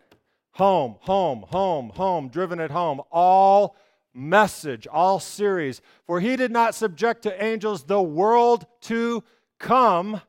home, 0.52 0.96
home, 1.00 1.44
home, 1.48 1.90
home, 1.90 2.28
driven 2.28 2.60
it 2.60 2.70
home, 2.70 3.00
all 3.10 3.76
message, 4.14 4.86
all 4.86 5.20
series? 5.20 5.80
For 6.06 6.20
he 6.20 6.36
did 6.36 6.50
not 6.50 6.74
subject 6.74 7.22
to 7.22 7.44
angels 7.44 7.84
the 7.84 8.02
world 8.02 8.66
to 8.82 9.24
come 9.58 10.20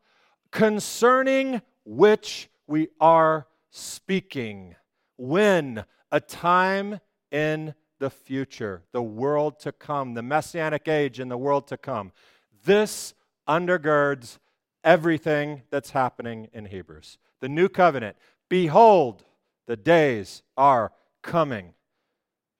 concerning 0.51 1.61
which 1.85 2.49
we 2.67 2.89
are 2.99 3.47
speaking. 3.69 4.75
When? 5.17 5.85
A 6.11 6.19
time 6.19 6.99
in 7.31 7.73
the 7.99 8.09
future, 8.09 8.83
the 8.91 9.01
world 9.01 9.59
to 9.59 9.71
come, 9.71 10.13
the 10.13 10.21
messianic 10.21 10.87
age 10.87 11.19
in 11.19 11.29
the 11.29 11.37
world 11.37 11.67
to 11.67 11.77
come. 11.77 12.11
This 12.65 13.13
undergirds 13.47 14.39
everything 14.83 15.61
that's 15.69 15.91
happening 15.91 16.49
in 16.51 16.65
Hebrews. 16.65 17.17
The 17.39 17.49
new 17.49 17.69
covenant. 17.69 18.17
Behold, 18.49 19.23
the 19.67 19.77
days 19.77 20.43
are 20.57 20.91
coming. 21.21 21.73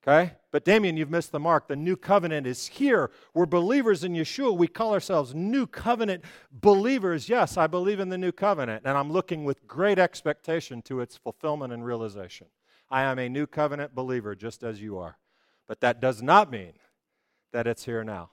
Okay? 0.02 0.34
But 0.52 0.66
Damian, 0.66 0.98
you've 0.98 1.10
missed 1.10 1.32
the 1.32 1.40
mark. 1.40 1.68
The 1.68 1.78
new 1.78 1.96
covenant 1.96 2.46
is 2.46 2.68
here. 2.68 3.10
We're 3.34 3.46
believers 3.46 4.04
in 4.04 4.14
Yeshua. 4.14 4.56
We 4.56 4.68
call 4.68 4.94
ourselves 4.94 5.34
new 5.34 5.66
covenant 5.66 6.26
believers. 6.52 7.30
Yes, 7.30 7.56
I 7.56 7.68
believe 7.68 8.02
in 8.02 8.10
the 8.10 8.18
new 8.18 8.34
covenant, 8.34 8.84
and 8.86 8.98
I'm 8.98 9.12
looking 9.12 9.46
with 9.46 9.66
great 9.66 9.98
expectation 9.98 10.82
to 10.84 11.00
its 11.00 11.16
fulfillment 11.16 11.72
and 11.72 11.86
realization. 11.86 12.48
I 12.90 13.04
am 13.04 13.18
a 13.18 13.30
new 13.30 13.48
covenant 13.48 13.96
believer, 13.96 14.36
just 14.36 14.62
as 14.62 14.82
you 14.82 14.98
are. 14.98 15.18
But 15.68 15.80
that 15.80 16.02
does 16.02 16.22
not 16.22 16.52
mean 16.52 16.74
that 17.54 17.66
it's 17.66 17.86
here 17.86 18.04
now. 18.04 18.32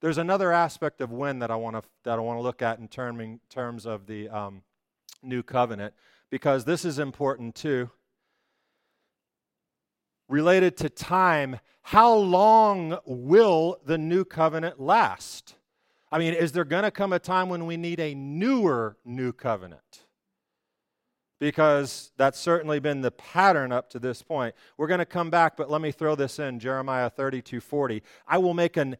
There's 0.00 0.18
another 0.18 0.52
aspect 0.52 1.00
of 1.00 1.10
when 1.10 1.40
that 1.40 1.50
I 1.50 1.56
want 1.56 1.74
to 1.74 1.82
that 2.04 2.18
I 2.18 2.22
want 2.22 2.38
to 2.38 2.42
look 2.42 2.62
at 2.62 2.78
in 2.78 2.86
terming, 2.86 3.40
terms 3.50 3.84
of 3.84 4.06
the 4.06 4.28
um, 4.28 4.62
new 5.24 5.42
covenant, 5.42 5.94
because 6.30 6.64
this 6.64 6.84
is 6.84 7.00
important 7.00 7.56
too. 7.56 7.90
Related 10.28 10.76
to 10.78 10.90
time, 10.90 11.58
how 11.82 12.14
long 12.14 12.98
will 13.06 13.78
the 13.86 13.96
new 13.96 14.24
covenant 14.24 14.78
last? 14.78 15.54
I 16.12 16.18
mean, 16.18 16.34
is 16.34 16.52
there 16.52 16.64
going 16.64 16.82
to 16.84 16.90
come 16.90 17.12
a 17.12 17.18
time 17.18 17.48
when 17.48 17.66
we 17.66 17.76
need 17.76 18.00
a 18.00 18.14
newer 18.14 18.96
new 19.04 19.32
covenant? 19.32 20.04
Because 21.38 22.10
that's 22.16 22.38
certainly 22.38 22.80
been 22.80 23.00
the 23.00 23.10
pattern 23.10 23.72
up 23.72 23.88
to 23.90 23.98
this 23.98 24.22
point. 24.22 24.54
We're 24.76 24.86
going 24.86 24.98
to 24.98 25.06
come 25.06 25.30
back, 25.30 25.56
but 25.56 25.70
let 25.70 25.80
me 25.80 25.92
throw 25.92 26.14
this 26.14 26.38
in 26.38 26.58
Jeremiah 26.58 27.08
32 27.08 27.60
40. 27.60 28.02
I 28.26 28.38
will 28.38 28.54
make 28.54 28.76
an 28.76 28.96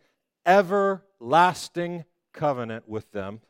everlasting 0.47 2.05
covenant 2.33 2.89
with 2.89 3.11
them 3.13 3.41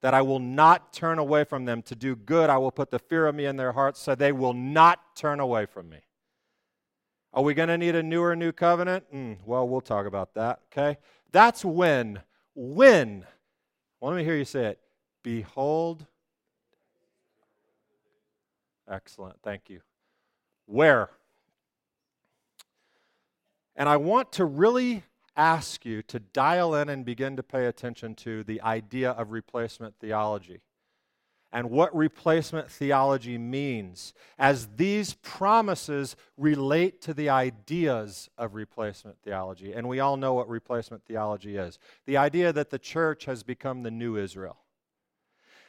that 0.00 0.14
I 0.14 0.22
will 0.22 0.38
not 0.38 0.92
turn 0.92 1.18
away 1.18 1.44
from 1.44 1.64
them. 1.64 1.82
To 1.82 1.96
do 1.96 2.14
good, 2.14 2.48
I 2.48 2.58
will 2.58 2.70
put 2.70 2.90
the 2.90 2.98
fear 2.98 3.26
of 3.26 3.34
me 3.34 3.46
in 3.46 3.56
their 3.56 3.72
hearts 3.72 4.00
so 4.00 4.14
they 4.14 4.32
will 4.32 4.54
not 4.54 5.16
turn 5.16 5.40
away 5.40 5.66
from 5.66 5.88
me. 5.88 5.98
Are 7.32 7.42
we 7.42 7.54
going 7.54 7.68
to 7.68 7.78
need 7.78 7.94
a 7.94 8.02
newer 8.02 8.34
new 8.34 8.52
covenant? 8.52 9.04
Mm, 9.14 9.38
well, 9.44 9.68
we'll 9.68 9.80
talk 9.80 10.06
about 10.06 10.34
that, 10.34 10.60
okay? 10.72 10.98
That's 11.30 11.64
when. 11.64 12.20
When. 12.54 13.26
Well, 14.00 14.12
let 14.12 14.18
me 14.18 14.24
hear 14.24 14.36
you 14.36 14.44
say 14.44 14.66
it. 14.66 14.80
Behold. 15.22 16.06
Excellent. 18.90 19.36
Thank 19.42 19.68
you. 19.68 19.80
Where? 20.66 21.10
And 23.76 23.88
I 23.88 23.96
want 23.96 24.32
to 24.32 24.44
really 24.44 25.04
ask 25.36 25.84
you 25.84 26.02
to 26.02 26.18
dial 26.18 26.74
in 26.74 26.88
and 26.88 27.04
begin 27.04 27.36
to 27.36 27.42
pay 27.42 27.66
attention 27.66 28.14
to 28.16 28.42
the 28.42 28.60
idea 28.62 29.12
of 29.12 29.30
replacement 29.30 29.94
theology 30.00 30.62
and 31.52 31.70
what 31.70 31.94
replacement 31.96 32.70
theology 32.70 33.38
means 33.38 34.12
as 34.38 34.68
these 34.76 35.14
promises 35.14 36.16
relate 36.36 37.00
to 37.02 37.14
the 37.14 37.28
ideas 37.30 38.28
of 38.36 38.54
replacement 38.54 39.18
theology. 39.22 39.72
And 39.72 39.88
we 39.88 40.00
all 40.00 40.16
know 40.16 40.34
what 40.34 40.48
replacement 40.48 41.04
theology 41.04 41.56
is 41.56 41.78
the 42.06 42.16
idea 42.16 42.52
that 42.52 42.70
the 42.70 42.78
church 42.78 43.24
has 43.24 43.42
become 43.42 43.82
the 43.82 43.90
new 43.90 44.16
Israel 44.16 44.58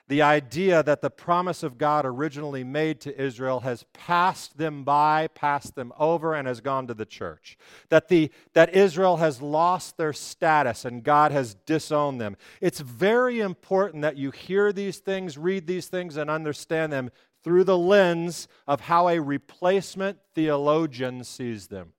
the 0.10 0.24
idea 0.24 0.82
that 0.82 1.02
the 1.02 1.12
promise 1.12 1.62
of 1.62 1.78
God 1.78 2.04
originally 2.04 2.64
made 2.64 3.00
to 3.02 3.22
Israel 3.22 3.60
has 3.60 3.86
passed 3.94 4.58
them 4.58 4.84
by, 4.84 5.28
passed 5.28 5.76
them 5.76 5.94
over, 6.00 6.34
and 6.34 6.48
has 6.48 6.62
gone 6.62 6.88
to 6.88 6.96
the 6.96 7.06
church. 7.06 7.60
That, 7.90 8.08
the, 8.08 8.32
that 8.54 8.74
Israel 8.74 9.18
has 9.18 9.40
lost 9.40 9.98
their 9.98 10.12
status 10.12 10.84
and 10.84 11.04
God 11.04 11.32
has 11.32 11.54
disowned 11.54 12.20
them. 12.20 12.38
It's 12.60 12.80
very 12.80 13.40
important 13.40 14.02
that 14.02 14.18
you 14.18 14.32
hear 14.32 14.74
these 14.74 14.98
things, 14.98 15.38
read 15.38 15.68
these 15.68 15.86
things, 15.86 16.18
and 16.18 16.28
understand 16.28 16.92
them 16.92 17.12
through 17.44 17.66
the 17.66 17.78
lens 17.78 18.48
of 18.68 18.82
how 18.82 19.10
a 19.10 19.20
replacement 19.20 20.18
theologian 20.34 21.24
sees 21.24 21.68
them. 21.68 21.94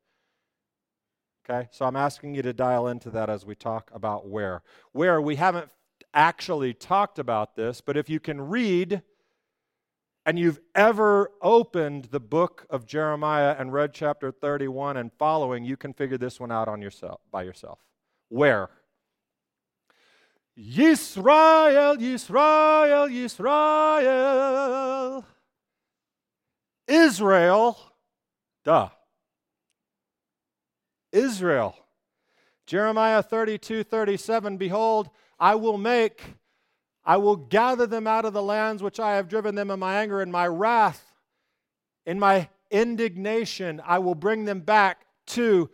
Okay, 1.49 1.69
so 1.71 1.87
I'm 1.87 1.97
asking 1.97 2.35
you 2.35 2.43
to 2.43 2.53
dial 2.53 2.89
into 2.89 3.11
that 3.11 3.31
as 3.31 3.47
we 3.47 3.55
talk 3.55 3.91
about 3.95 4.29
where. 4.29 4.63
Where 4.93 5.21
we 5.21 5.37
haven't 5.37 5.71
actually 6.15 6.75
talked 6.75 7.19
about 7.19 7.57
this, 7.57 7.81
but 7.81 7.97
if 7.97 8.09
you 8.09 8.21
can 8.21 8.41
read 8.41 9.03
and 10.27 10.39
you've 10.39 10.61
ever 10.75 11.31
opened 11.41 12.07
the 12.07 12.21
book 12.21 12.67
of 12.69 12.87
Jeremiah 12.87 13.57
and 13.59 13.73
read 13.73 13.95
chapter 13.95 14.31
31 14.31 14.97
and 14.97 15.11
following, 15.19 15.65
you 15.65 15.77
can 15.77 15.93
figure 15.93 16.19
this 16.19 16.39
one 16.39 16.53
out 16.53 16.69
on 16.69 16.83
yourself 16.83 17.21
by 17.31 17.43
yourself. 17.43 17.79
Where? 18.29 18.69
Yisrael, 20.59 21.99
Yisrael, 21.99 23.11
Yisrael. 23.11 25.25
Israel, 26.87 27.79
duh. 28.65 28.89
Israel. 31.13 31.77
Jeremiah 32.67 33.23
32, 33.23 33.85
37, 33.85 34.57
behold, 34.57 35.11
I 35.41 35.55
will 35.55 35.79
make, 35.79 36.23
I 37.05 37.17
will 37.17 37.37
gather 37.37 37.87
them 37.87 38.07
out 38.07 38.27
of 38.27 38.35
the 38.35 38.43
lands 38.43 38.83
which 38.83 39.01
I 39.01 39.17
have 39.17 39.27
driven 39.27 39.55
them 39.55 39.71
in 39.71 39.81
my 39.81 39.97
anger 39.97 40.21
and 40.21 40.31
my 40.31 40.47
wrath, 40.47 41.15
in 42.05 42.19
my 42.19 42.51
indignation. 42.71 43.81
I 43.85 43.99
will 43.99 44.15
bring 44.15 44.45
them 44.45 44.61
back 44.61 45.07
to 45.29 45.71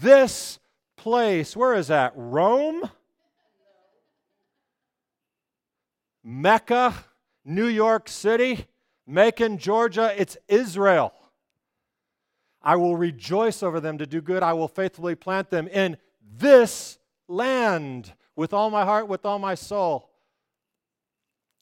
this 0.00 0.58
place. 0.96 1.54
Where 1.54 1.74
is 1.74 1.88
that? 1.88 2.12
Rome? 2.16 2.90
Mecca? 6.24 7.04
New 7.44 7.66
York 7.66 8.08
City, 8.08 8.66
Macon, 9.06 9.58
Georgia, 9.58 10.14
it's 10.16 10.36
Israel. 10.46 11.12
I 12.62 12.76
will 12.76 12.96
rejoice 12.96 13.62
over 13.62 13.80
them 13.80 13.98
to 13.98 14.06
do 14.06 14.20
good. 14.20 14.42
I 14.42 14.52
will 14.52 14.68
faithfully 14.68 15.14
plant 15.14 15.50
them 15.50 15.66
in 15.66 15.96
this 16.38 16.98
land 17.26 18.12
with 18.40 18.54
all 18.54 18.70
my 18.70 18.86
heart, 18.86 19.06
with 19.06 19.26
all 19.26 19.38
my 19.38 19.54
soul. 19.54 20.08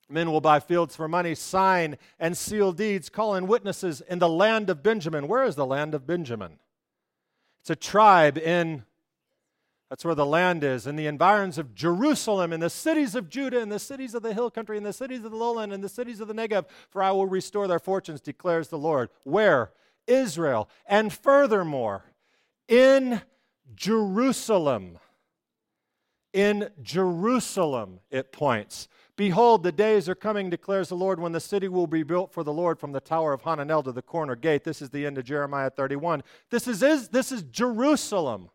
Men 0.09 0.31
will 0.31 0.41
buy 0.41 0.61
fields 0.61 0.95
for 0.95 1.09
money, 1.09 1.35
sign 1.35 1.99
and 2.21 2.37
seal 2.37 2.71
deeds, 2.71 3.09
call 3.09 3.35
in 3.35 3.49
witnesses 3.49 4.01
in 4.01 4.21
the 4.21 4.29
land 4.29 4.71
of 4.71 4.81
Benjamin. 4.81 5.27
Where 5.27 5.43
is 5.43 5.57
the 5.57 5.67
land 5.67 5.93
of 5.93 6.07
Benjamin? 6.07 6.61
It's 7.59 7.71
a 7.71 7.75
tribe 7.75 8.39
in, 8.39 8.85
that's 9.91 10.05
where 10.05 10.15
the 10.15 10.25
land 10.25 10.63
is, 10.63 10.87
in 10.87 10.95
the 10.95 11.09
environs 11.09 11.59
of 11.59 11.75
Jerusalem, 11.75 12.53
in 12.53 12.61
the 12.61 12.71
cities 12.71 13.17
of 13.17 13.29
Judah, 13.29 13.59
in 13.59 13.71
the 13.71 13.81
cities 13.81 14.15
of 14.15 14.23
the 14.23 14.33
hill 14.33 14.49
country, 14.49 14.77
in 14.77 14.85
the 14.85 14.93
cities 14.93 15.25
of 15.25 15.33
the 15.33 15.37
lowland, 15.37 15.73
in 15.73 15.81
the 15.81 15.89
cities 15.89 16.21
of 16.21 16.29
the 16.29 16.35
Negev, 16.35 16.67
for 16.91 17.03
I 17.03 17.11
will 17.11 17.27
restore 17.27 17.67
their 17.67 17.81
fortunes, 17.81 18.21
declares 18.21 18.69
the 18.69 18.79
Lord. 18.79 19.11
Where? 19.25 19.73
Israel. 20.07 20.69
And 20.87 21.13
furthermore, 21.13 22.05
in 22.69 23.23
Jerusalem. 23.75 25.01
In 26.39 26.71
Jerusalem, 26.83 27.99
it 28.13 28.31
points. 28.31 28.87
Behold, 29.17 29.65
the 29.65 29.73
days 29.73 30.09
are 30.09 30.15
coming, 30.15 30.49
declares 30.49 30.89
the 30.89 30.95
Lord, 30.95 31.19
when 31.19 31.33
the 31.33 31.41
city 31.41 31.67
will 31.67 31.89
be 31.89 32.05
built 32.05 32.33
for 32.33 32.45
the 32.45 32.53
Lord 32.53 32.79
from 32.79 32.93
the 32.93 33.01
tower 33.01 33.33
of 33.33 33.43
Hananel 33.43 33.83
to 33.83 33.91
the 33.91 34.03
corner 34.03 34.37
gate. 34.37 34.63
This 34.63 34.81
is 34.81 34.91
the 34.91 35.05
end 35.05 35.19
of 35.19 35.25
Jeremiah 35.25 35.69
31. 35.69 36.23
This 36.51 36.69
is, 36.69 36.81
is, 36.81 37.09
this 37.09 37.33
is 37.33 37.43
Jerusalem 37.43 38.51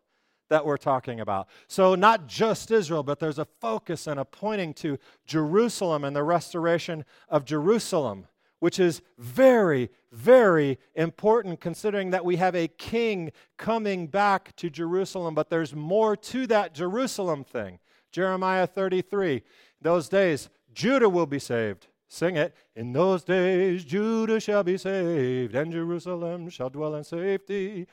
that 0.48 0.64
we're 0.64 0.78
talking 0.78 1.20
about. 1.20 1.46
So, 1.68 1.94
not 1.94 2.26
just 2.26 2.70
Israel, 2.70 3.02
but 3.02 3.20
there's 3.20 3.38
a 3.38 3.44
focus 3.60 4.06
and 4.06 4.18
a 4.18 4.24
pointing 4.24 4.72
to 4.76 4.98
Jerusalem 5.26 6.04
and 6.04 6.16
the 6.16 6.22
restoration 6.22 7.04
of 7.28 7.44
Jerusalem, 7.44 8.28
which 8.64 8.80
is 8.80 9.02
very, 9.18 9.90
very 10.10 10.78
important 10.94 11.60
considering 11.60 12.08
that 12.08 12.24
we 12.24 12.36
have 12.36 12.56
a 12.56 12.66
king 12.66 13.30
coming 13.58 14.06
back 14.06 14.56
to 14.56 14.70
Jerusalem, 14.70 15.34
but 15.34 15.50
there's 15.50 15.74
more 15.74 16.16
to 16.16 16.46
that 16.46 16.72
Jerusalem 16.72 17.44
thing. 17.44 17.78
Jeremiah 18.10 18.66
33 18.66 19.42
those 19.82 20.08
days, 20.08 20.48
Judah 20.72 21.10
will 21.10 21.26
be 21.26 21.38
saved. 21.38 21.88
Sing 22.08 22.36
it. 22.36 22.54
In 22.74 22.94
those 22.94 23.22
days, 23.22 23.84
Judah 23.84 24.40
shall 24.40 24.62
be 24.62 24.78
saved, 24.78 25.54
and 25.54 25.70
Jerusalem 25.70 26.48
shall 26.48 26.70
dwell 26.70 26.94
in 26.94 27.04
safety. 27.04 27.86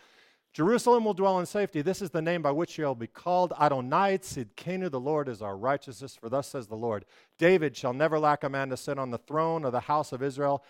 Jerusalem 0.53 1.05
will 1.05 1.13
dwell 1.13 1.39
in 1.39 1.45
safety. 1.45 1.81
This 1.81 2.01
is 2.01 2.09
the 2.09 2.21
name 2.21 2.41
by 2.41 2.51
which 2.51 2.71
shall 2.71 2.95
be 2.95 3.07
called 3.07 3.53
Adonai 3.59 4.17
Tzidkenu. 4.17 4.91
The 4.91 4.99
Lord 4.99 5.29
is 5.29 5.41
our 5.41 5.55
righteousness, 5.55 6.15
for 6.15 6.27
thus 6.27 6.47
says 6.47 6.67
the 6.67 6.75
Lord 6.75 7.05
David 7.37 7.75
shall 7.77 7.93
never 7.93 8.19
lack 8.19 8.43
a 8.43 8.49
man 8.49 8.69
to 8.69 8.77
sit 8.77 8.99
on 8.99 9.11
the 9.11 9.17
throne 9.17 9.63
of 9.63 9.71
the 9.71 9.79
house 9.79 10.11
of 10.11 10.21
Israel. 10.21 10.63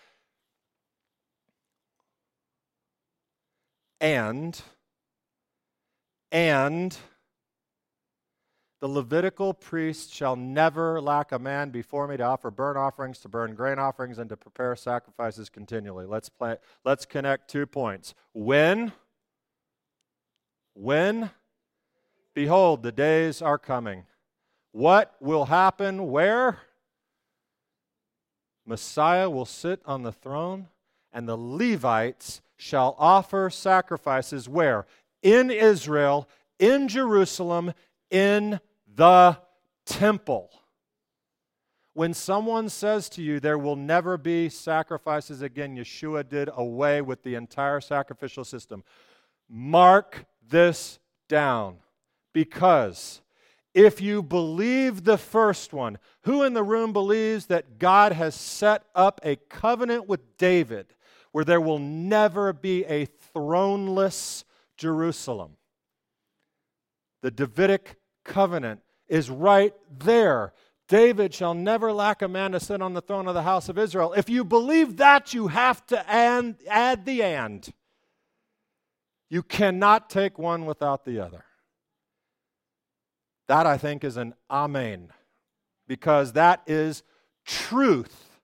And, 4.00 4.60
and, 6.32 6.96
the 8.80 8.88
Levitical 8.88 9.54
priest 9.54 10.12
shall 10.12 10.34
never 10.34 11.00
lack 11.00 11.30
a 11.30 11.38
man 11.38 11.70
before 11.70 12.08
me 12.08 12.16
to 12.16 12.24
offer 12.24 12.50
burnt 12.50 12.76
offerings, 12.76 13.20
to 13.20 13.28
burn 13.28 13.54
grain 13.54 13.78
offerings, 13.78 14.18
and 14.18 14.28
to 14.28 14.36
prepare 14.36 14.74
sacrifices 14.74 15.48
continually. 15.48 16.04
Let's, 16.04 16.28
play, 16.28 16.56
let's 16.84 17.06
connect 17.06 17.48
two 17.48 17.64
points. 17.64 18.14
When? 18.32 18.92
When? 20.74 21.30
Behold, 22.34 22.82
the 22.82 22.92
days 22.92 23.42
are 23.42 23.58
coming. 23.58 24.04
What 24.72 25.14
will 25.20 25.46
happen 25.46 26.10
where? 26.10 26.58
Messiah 28.64 29.28
will 29.28 29.44
sit 29.44 29.82
on 29.84 30.02
the 30.02 30.12
throne, 30.12 30.68
and 31.12 31.28
the 31.28 31.36
Levites 31.36 32.40
shall 32.56 32.94
offer 32.98 33.50
sacrifices 33.50 34.48
where? 34.48 34.86
In 35.20 35.50
Israel, 35.50 36.28
in 36.58 36.88
Jerusalem, 36.88 37.74
in 38.10 38.60
the 38.94 39.38
temple. 39.84 40.50
When 41.94 42.14
someone 42.14 42.68
says 42.70 43.10
to 43.10 43.22
you, 43.22 43.40
there 43.40 43.58
will 43.58 43.76
never 43.76 44.16
be 44.16 44.48
sacrifices 44.48 45.42
again, 45.42 45.76
Yeshua 45.76 46.26
did 46.26 46.48
away 46.54 47.02
with 47.02 47.22
the 47.22 47.34
entire 47.34 47.80
sacrificial 47.80 48.44
system. 48.44 48.82
Mark 49.48 50.24
this 50.48 50.98
down 51.28 51.76
because 52.32 53.20
if 53.74 54.00
you 54.00 54.22
believe 54.22 55.04
the 55.04 55.18
first 55.18 55.72
one, 55.72 55.98
who 56.22 56.42
in 56.42 56.52
the 56.52 56.62
room 56.62 56.92
believes 56.92 57.46
that 57.46 57.78
God 57.78 58.12
has 58.12 58.34
set 58.34 58.84
up 58.94 59.20
a 59.24 59.36
covenant 59.36 60.06
with 60.08 60.36
David 60.36 60.94
where 61.32 61.44
there 61.44 61.60
will 61.60 61.78
never 61.78 62.52
be 62.52 62.84
a 62.84 63.06
throneless 63.34 64.44
Jerusalem? 64.76 65.56
The 67.22 67.30
Davidic 67.30 67.96
covenant 68.24 68.82
is 69.08 69.30
right 69.30 69.74
there. 69.98 70.52
David 70.88 71.32
shall 71.32 71.54
never 71.54 71.92
lack 71.92 72.20
a 72.20 72.28
man 72.28 72.52
to 72.52 72.60
sit 72.60 72.82
on 72.82 72.92
the 72.92 73.00
throne 73.00 73.26
of 73.26 73.34
the 73.34 73.42
house 73.42 73.70
of 73.70 73.78
Israel. 73.78 74.12
If 74.12 74.28
you 74.28 74.44
believe 74.44 74.98
that, 74.98 75.32
you 75.32 75.48
have 75.48 75.86
to 75.86 76.10
add, 76.10 76.56
add 76.68 77.06
the 77.06 77.22
and. 77.22 77.72
You 79.32 79.42
cannot 79.42 80.10
take 80.10 80.38
one 80.38 80.66
without 80.66 81.06
the 81.06 81.18
other. 81.18 81.46
That, 83.48 83.66
I 83.66 83.78
think, 83.78 84.04
is 84.04 84.18
an 84.18 84.34
amen, 84.50 85.10
because 85.88 86.34
that 86.34 86.60
is 86.66 87.02
truth. 87.46 88.38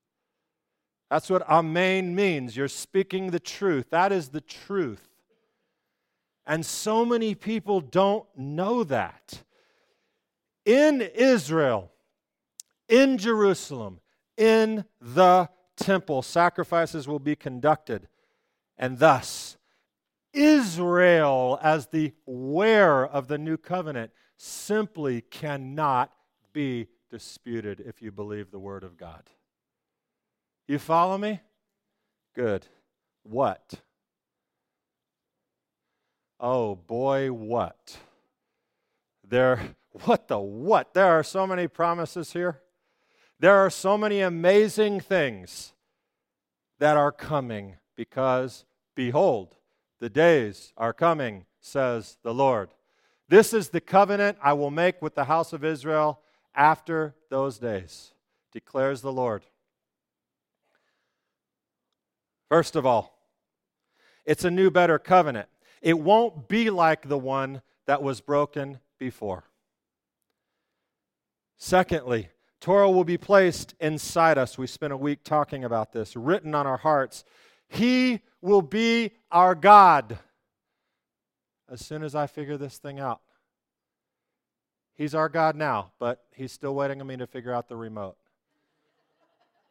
That's 1.11 1.29
what 1.29 1.47
amen 1.47 2.15
means. 2.15 2.57
You're 2.57 2.69
speaking 2.69 3.33
the 3.33 3.39
truth. 3.39 3.91
That 3.91 4.13
is 4.13 4.31
the 4.31 4.41
truth. 4.41 5.07
And 6.47 6.65
so 6.65 7.05
many 7.05 7.35
people 7.35 7.83
don't 7.83 8.25
know 8.35 8.83
that 8.85 9.43
in 10.65 11.03
Israel, 11.03 11.93
in 12.89 13.19
Jerusalem, 13.19 14.01
in 14.39 14.87
the 15.03 15.51
temple, 15.77 16.23
sacrifices 16.23 17.07
will 17.07 17.19
be 17.19 17.37
conducted. 17.37 18.09
And 18.79 18.99
thus, 18.99 19.58
Israel, 20.33 21.59
as 21.63 21.87
the 21.87 22.13
wearer 22.27 23.07
of 23.07 23.29
the 23.29 23.39
new 23.39 23.57
covenant, 23.57 24.13
simply 24.37 25.21
cannot 25.21 26.13
be 26.53 26.89
disputed 27.11 27.81
if 27.81 28.03
you 28.03 28.13
believe 28.13 28.51
the 28.51 28.59
word 28.59 28.85
of 28.85 28.97
God. 28.97 29.31
You 30.67 30.79
follow 30.79 31.17
me? 31.19 31.41
Good. 32.35 32.67
What? 33.23 33.75
Oh 36.39 36.77
boy, 36.77 37.33
what? 37.33 37.99
There 39.27 39.77
what 40.05 40.29
the 40.29 40.39
what? 40.39 40.95
There 40.95 41.07
are 41.07 41.23
so 41.23 41.47
many 41.47 41.67
promises 41.67 42.33
here. 42.33 42.61
There 43.41 43.57
are 43.57 43.71
so 43.71 43.97
many 43.97 44.21
amazing 44.21 45.01
things 45.01 45.73
that 46.79 46.97
are 46.97 47.13
coming 47.13 47.77
because, 47.97 48.65
behold, 48.95 49.58
the 50.01 50.11
days 50.11 50.73
are 50.77 50.93
coming, 50.93 51.45
says 51.61 52.19
the 52.23 52.35
Lord. 52.35 52.71
This 53.29 53.53
is 53.53 53.69
the 53.69 53.81
covenant 53.81 54.39
I 54.43 54.55
will 54.55 54.71
make 54.71 55.03
with 55.03 55.15
the 55.15 55.25
house 55.25 55.53
of 55.53 55.65
Israel 55.65 56.21
after 56.55 57.15
those 57.31 57.59
days, 57.59 58.13
declares 58.53 59.01
the 59.01 59.13
Lord. 59.13 59.45
First 62.49 62.77
of 62.77 62.87
all, 62.87 63.19
it's 64.25 64.45
a 64.45 64.51
new, 64.51 64.71
better 64.71 64.99
covenant. 64.99 65.49
It 65.83 65.99
won't 65.99 66.49
be 66.49 66.71
like 66.71 67.09
the 67.09 67.19
one 67.19 67.63
that 67.87 68.03
was 68.03 68.21
broken 68.21 68.81
before. 68.99 69.45
Secondly, 71.59 72.29
Torah 72.61 72.91
will 72.91 73.05
be 73.05 73.19
placed 73.19 73.75
inside 73.81 74.39
us. 74.39 74.59
We 74.59 74.67
spent 74.67 74.93
a 74.93 74.97
week 74.97 75.21
talking 75.23 75.65
about 75.65 75.93
this, 75.93 76.17
written 76.17 76.55
on 76.55 76.67
our 76.67 76.77
hearts. 76.77 77.25
He 77.69 78.21
will 78.41 78.63
be 78.63 79.13
our 79.31 79.55
God. 79.55 80.19
As 81.71 81.85
soon 81.85 82.03
as 82.03 82.15
I 82.15 82.27
figure 82.27 82.57
this 82.57 82.79
thing 82.79 82.99
out, 82.99 83.21
He's 84.95 85.15
our 85.15 85.29
God 85.29 85.55
now, 85.55 85.93
but 85.99 86.25
He's 86.33 86.51
still 86.51 86.75
waiting 86.75 87.01
on 87.01 87.07
me 87.07 87.17
to 87.19 87.27
figure 87.27 87.53
out 87.53 87.69
the 87.69 87.77
remote. 87.77 88.17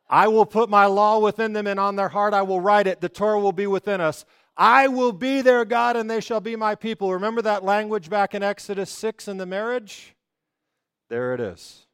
I 0.09 0.29
will 0.29 0.45
put 0.45 0.69
my 0.69 0.85
law 0.85 1.19
within 1.19 1.53
them, 1.53 1.67
and 1.67 1.79
on 1.79 1.95
their 1.95 2.09
heart 2.09 2.33
I 2.33 2.43
will 2.43 2.61
write 2.61 2.87
it. 2.87 3.01
The 3.01 3.09
Torah 3.09 3.39
will 3.39 3.51
be 3.51 3.67
within 3.67 3.99
us. 3.99 4.25
I 4.55 4.87
will 4.87 5.11
be 5.11 5.41
their 5.41 5.65
God, 5.65 5.97
and 5.97 6.09
they 6.09 6.21
shall 6.21 6.39
be 6.39 6.55
my 6.55 6.75
people. 6.75 7.11
Remember 7.11 7.41
that 7.41 7.63
language 7.63 8.09
back 8.09 8.33
in 8.33 8.41
Exodus 8.41 8.89
6 8.89 9.27
in 9.27 9.37
the 9.37 9.45
marriage? 9.45 10.15
There 11.09 11.33
it 11.33 11.39
is. 11.39 11.85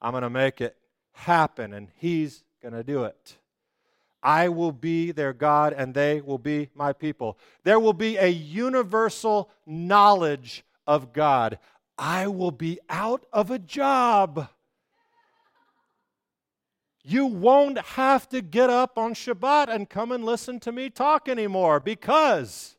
I'm 0.00 0.12
going 0.12 0.22
to 0.22 0.30
make 0.30 0.60
it 0.60 0.76
happen, 1.12 1.72
and 1.74 1.88
He's 1.96 2.42
going 2.62 2.74
to 2.74 2.82
do 2.82 3.04
it. 3.04 3.36
I 4.22 4.48
will 4.48 4.72
be 4.72 5.12
their 5.12 5.32
God, 5.32 5.72
and 5.72 5.94
they 5.94 6.20
will 6.20 6.38
be 6.38 6.70
my 6.74 6.92
people. 6.92 7.38
There 7.64 7.78
will 7.78 7.92
be 7.92 8.16
a 8.16 8.28
universal 8.28 9.50
knowledge 9.66 10.64
of 10.86 11.12
God. 11.12 11.58
I 11.96 12.26
will 12.26 12.50
be 12.50 12.80
out 12.88 13.26
of 13.32 13.50
a 13.50 13.58
job. 13.58 14.48
You 17.04 17.26
won't 17.26 17.78
have 17.78 18.28
to 18.30 18.42
get 18.42 18.70
up 18.70 18.98
on 18.98 19.14
Shabbat 19.14 19.68
and 19.68 19.88
come 19.88 20.12
and 20.12 20.24
listen 20.24 20.60
to 20.60 20.72
me 20.72 20.90
talk 20.90 21.28
anymore 21.28 21.80
because 21.80 22.76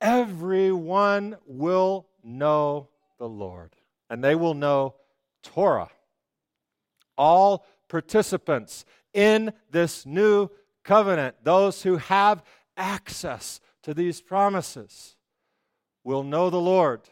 everyone 0.00 1.36
will 1.46 2.08
know 2.24 2.88
the 3.18 3.28
Lord 3.28 3.76
and 4.10 4.22
they 4.22 4.34
will 4.34 4.54
know 4.54 4.96
Torah. 5.42 5.90
All 7.16 7.64
participants 7.88 8.84
in 9.12 9.52
this 9.70 10.06
new 10.06 10.48
covenant, 10.84 11.36
those 11.42 11.82
who 11.82 11.96
have 11.96 12.42
access 12.76 13.60
to 13.82 13.94
these 13.94 14.20
promises, 14.20 15.16
will 16.04 16.22
know 16.22 16.50
the 16.50 16.60
Lord. 16.60 17.02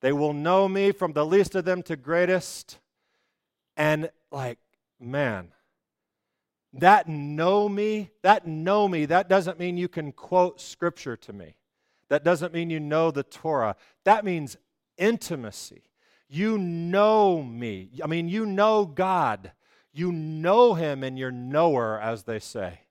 They 0.00 0.12
will 0.12 0.32
know 0.32 0.68
me 0.68 0.92
from 0.92 1.12
the 1.12 1.26
least 1.26 1.54
of 1.54 1.64
them 1.64 1.82
to 1.84 1.96
greatest. 1.96 2.78
And, 3.76 4.10
like, 4.30 4.58
man, 5.00 5.52
that 6.74 7.08
know 7.08 7.68
me, 7.68 8.10
that 8.22 8.46
know 8.46 8.88
me, 8.88 9.06
that 9.06 9.28
doesn't 9.28 9.58
mean 9.58 9.76
you 9.76 9.88
can 9.88 10.12
quote 10.12 10.60
scripture 10.60 11.16
to 11.16 11.32
me. 11.32 11.56
That 12.08 12.24
doesn't 12.24 12.52
mean 12.52 12.70
you 12.70 12.80
know 12.80 13.10
the 13.10 13.22
Torah. 13.22 13.76
That 14.04 14.24
means 14.24 14.56
intimacy. 14.96 15.82
You 16.28 16.58
know 16.58 17.42
me. 17.42 17.90
I 18.02 18.06
mean, 18.06 18.28
you 18.28 18.44
know 18.44 18.84
God. 18.84 19.52
You 19.98 20.12
know 20.12 20.74
Him 20.74 21.02
and 21.02 21.18
you're 21.18 21.32
knower, 21.32 22.00
as 22.00 22.22
they 22.22 22.38
say. 22.38 22.82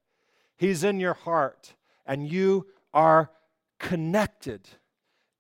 He's 0.58 0.84
in 0.84 1.00
your 1.00 1.14
heart, 1.14 1.74
and 2.06 2.30
you 2.30 2.68
are 2.94 3.32
connected. 3.80 4.68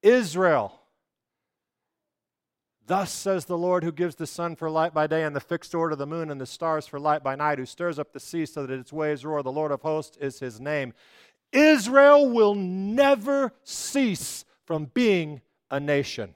Israel. 0.02 0.80
Thus 2.86 3.12
says 3.12 3.44
the 3.44 3.58
Lord 3.58 3.84
who 3.84 3.92
gives 3.92 4.16
the 4.16 4.26
sun 4.26 4.56
for 4.56 4.70
light 4.70 4.94
by 4.94 5.08
day 5.08 5.24
and 5.24 5.36
the 5.36 5.42
fixed 5.42 5.76
order 5.76 5.92
of 5.92 6.00
the 6.00 6.08
moon 6.08 6.32
and 6.32 6.40
the 6.40 6.46
stars 6.46 6.88
for 6.88 7.02
light 7.02 7.22
by 7.22 7.36
night, 7.36 7.60
who 7.60 7.66
stirs 7.66 8.00
up 8.00 8.14
the 8.14 8.20
sea 8.22 8.46
so 8.46 8.66
that 8.66 8.80
its 8.80 8.94
waves 8.94 9.26
roar. 9.26 9.44
The 9.44 9.52
Lord 9.52 9.74
of 9.74 9.82
hosts 9.82 10.16
is 10.22 10.40
his 10.40 10.62
name. 10.62 10.94
Israel 11.52 12.30
will 12.30 12.56
never 12.56 13.52
cease 13.66 14.46
from 14.64 14.86
being 14.94 15.42
a 15.70 15.82
nation. 15.82 16.34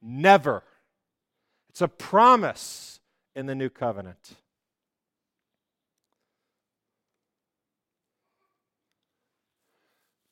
Never. 0.00 0.64
It's 1.68 1.80
a 1.80 1.86
promise 1.86 2.98
in 3.34 3.46
the 3.46 3.54
new 3.54 3.68
covenant. 3.68 4.34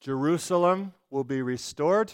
Jerusalem 0.00 0.94
will 1.10 1.24
be 1.24 1.42
restored. 1.42 2.12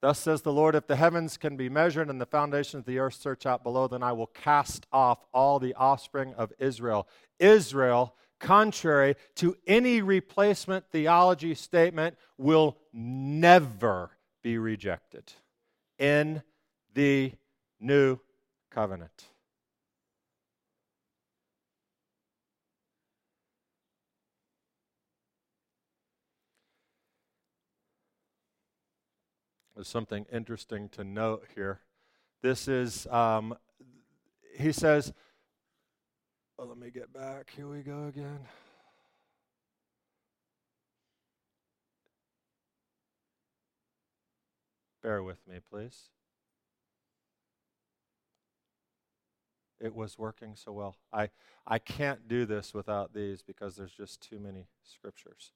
Thus 0.00 0.18
says 0.18 0.42
the 0.42 0.52
Lord, 0.52 0.74
if 0.74 0.86
the 0.86 0.96
heavens 0.96 1.36
can 1.36 1.56
be 1.56 1.68
measured 1.68 2.10
and 2.10 2.20
the 2.20 2.26
foundations 2.26 2.82
of 2.82 2.84
the 2.84 2.98
earth 2.98 3.14
search 3.14 3.46
out 3.46 3.64
below, 3.64 3.88
then 3.88 4.02
I 4.02 4.12
will 4.12 4.26
cast 4.26 4.86
off 4.92 5.24
all 5.32 5.58
the 5.58 5.74
offspring 5.74 6.34
of 6.34 6.52
Israel. 6.58 7.08
Israel 7.38 8.14
contrary 8.44 9.16
to 9.36 9.56
any 9.66 10.02
replacement 10.02 10.84
theology 10.90 11.54
statement, 11.54 12.16
will 12.36 12.76
never 12.92 14.10
be 14.42 14.58
rejected 14.58 15.32
in 15.98 16.42
the 16.92 17.32
new 17.84 18.18
covenant. 18.70 19.26
There's 29.74 29.88
something 29.88 30.24
interesting 30.32 30.88
to 30.90 31.04
note 31.04 31.46
here. 31.54 31.80
This 32.42 32.68
is, 32.68 33.06
um, 33.08 33.54
he 34.56 34.72
says, 34.72 35.12
Oh, 36.56 36.66
let 36.66 36.78
me 36.78 36.90
get 36.90 37.12
back. 37.12 37.50
Here 37.56 37.66
we 37.66 37.80
go 37.80 38.06
again. 38.06 38.38
Bear 45.02 45.22
with 45.22 45.38
me, 45.48 45.58
please. 45.68 46.10
It 49.84 49.94
was 49.94 50.18
working 50.18 50.56
so 50.56 50.72
well. 50.72 50.96
I, 51.12 51.28
I 51.66 51.78
can't 51.78 52.26
do 52.26 52.46
this 52.46 52.72
without 52.72 53.12
these 53.12 53.42
because 53.42 53.76
there's 53.76 53.92
just 53.92 54.26
too 54.26 54.38
many 54.38 54.66
scriptures. 54.82 55.52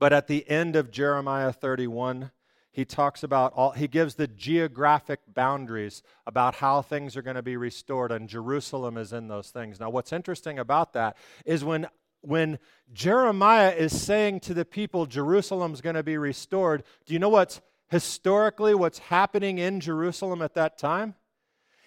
But 0.00 0.12
at 0.12 0.26
the 0.26 0.50
end 0.50 0.74
of 0.74 0.90
Jeremiah 0.90 1.52
31, 1.52 2.32
he 2.72 2.84
talks 2.84 3.22
about 3.22 3.52
all, 3.54 3.70
he 3.70 3.86
gives 3.86 4.16
the 4.16 4.26
geographic 4.26 5.20
boundaries 5.32 6.02
about 6.26 6.56
how 6.56 6.82
things 6.82 7.16
are 7.16 7.22
going 7.22 7.36
to 7.36 7.42
be 7.42 7.56
restored, 7.56 8.10
and 8.10 8.28
Jerusalem 8.28 8.98
is 8.98 9.12
in 9.12 9.28
those 9.28 9.50
things. 9.50 9.78
Now, 9.78 9.88
what's 9.88 10.12
interesting 10.12 10.58
about 10.58 10.92
that 10.94 11.16
is 11.44 11.64
when 11.64 11.86
when 12.22 12.58
Jeremiah 12.92 13.70
is 13.70 13.98
saying 13.98 14.40
to 14.40 14.54
the 14.54 14.64
people, 14.64 15.06
Jerusalem's 15.06 15.80
going 15.80 15.94
to 15.94 16.02
be 16.02 16.18
restored, 16.18 16.82
do 17.04 17.14
you 17.14 17.20
know 17.20 17.28
what's 17.28 17.60
historically 17.88 18.74
what's 18.74 18.98
happening 18.98 19.58
in 19.58 19.78
Jerusalem 19.78 20.42
at 20.42 20.54
that 20.54 20.76
time? 20.76 21.14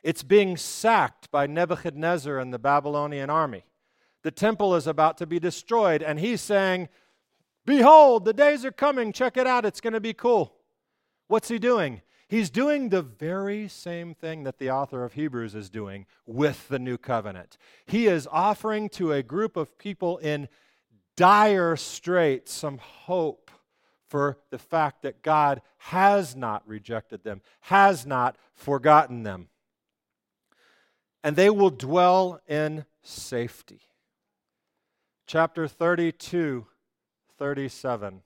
It's 0.03 0.23
being 0.23 0.57
sacked 0.57 1.31
by 1.31 1.47
Nebuchadnezzar 1.47 2.37
and 2.37 2.53
the 2.53 2.59
Babylonian 2.59 3.29
army. 3.29 3.65
The 4.23 4.31
temple 4.31 4.75
is 4.75 4.87
about 4.87 5.17
to 5.17 5.25
be 5.25 5.39
destroyed, 5.39 6.03
and 6.03 6.19
he's 6.19 6.41
saying, 6.41 6.89
Behold, 7.65 8.25
the 8.25 8.33
days 8.33 8.65
are 8.65 8.71
coming. 8.71 9.13
Check 9.13 9.37
it 9.37 9.45
out. 9.45 9.65
It's 9.65 9.81
going 9.81 9.93
to 9.93 9.99
be 9.99 10.13
cool. 10.13 10.55
What's 11.27 11.49
he 11.49 11.59
doing? 11.59 12.01
He's 12.27 12.49
doing 12.49 12.89
the 12.89 13.01
very 13.01 13.67
same 13.67 14.13
thing 14.13 14.43
that 14.43 14.59
the 14.59 14.69
author 14.69 15.03
of 15.03 15.13
Hebrews 15.13 15.55
is 15.55 15.69
doing 15.69 16.05
with 16.25 16.67
the 16.67 16.79
new 16.79 16.97
covenant. 16.97 17.57
He 17.85 18.07
is 18.07 18.27
offering 18.31 18.89
to 18.89 19.13
a 19.13 19.23
group 19.23 19.57
of 19.57 19.77
people 19.77 20.17
in 20.19 20.47
dire 21.15 21.75
straits 21.75 22.53
some 22.53 22.77
hope 22.77 23.49
for 24.07 24.37
the 24.51 24.59
fact 24.59 25.01
that 25.03 25.21
God 25.21 25.61
has 25.77 26.35
not 26.35 26.67
rejected 26.67 27.23
them, 27.23 27.41
has 27.61 28.05
not 28.05 28.37
forgotten 28.53 29.23
them. 29.23 29.49
And 31.23 31.35
they 31.35 31.49
will 31.49 31.69
dwell 31.69 32.39
in 32.47 32.85
safety. 33.03 33.81
Chapter 35.27 35.67
32, 35.67 36.65
37. 37.37 38.21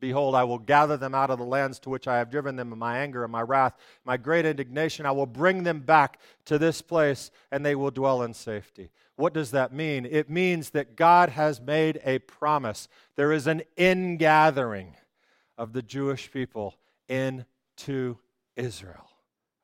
Behold, 0.00 0.34
I 0.34 0.44
will 0.44 0.58
gather 0.58 0.96
them 0.96 1.14
out 1.14 1.30
of 1.30 1.38
the 1.38 1.44
lands 1.44 1.78
to 1.80 1.90
which 1.90 2.06
I 2.06 2.18
have 2.18 2.30
driven 2.30 2.56
them 2.56 2.72
in 2.72 2.78
my 2.78 2.98
anger 2.98 3.24
and 3.24 3.32
my 3.32 3.42
wrath, 3.42 3.76
my 4.04 4.16
great 4.16 4.46
indignation. 4.46 5.06
I 5.06 5.10
will 5.10 5.26
bring 5.26 5.64
them 5.64 5.80
back 5.80 6.20
to 6.44 6.58
this 6.58 6.82
place, 6.82 7.30
and 7.50 7.66
they 7.66 7.74
will 7.74 7.90
dwell 7.90 8.22
in 8.22 8.32
safety. 8.32 8.90
What 9.16 9.34
does 9.34 9.50
that 9.50 9.72
mean? 9.72 10.06
It 10.06 10.30
means 10.30 10.70
that 10.70 10.94
God 10.94 11.30
has 11.30 11.60
made 11.60 12.00
a 12.04 12.20
promise. 12.20 12.88
There 13.16 13.32
is 13.32 13.48
an 13.48 13.62
ingathering 13.76 14.94
of 15.56 15.72
the 15.72 15.82
Jewish 15.82 16.30
people 16.30 16.76
into 17.08 18.18
Israel 18.56 19.07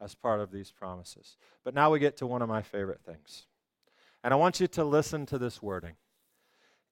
as 0.05 0.15
part 0.15 0.41
of 0.41 0.53
these 0.53 0.71
promises. 0.71 1.39
But 1.65 1.75
now 1.75 1.91
we 1.91 1.99
get 1.99 2.19
to 2.19 2.27
one 2.27 2.43
of 2.43 2.49
my 2.49 2.61
favorite 2.61 3.01
things. 3.05 3.47
And 4.23 4.35
I 4.35 4.37
want 4.37 4.61
you 4.61 4.67
to 4.69 4.85
listen 4.85 5.25
to 5.27 5.39
this 5.39 5.63
wording. 5.63 5.95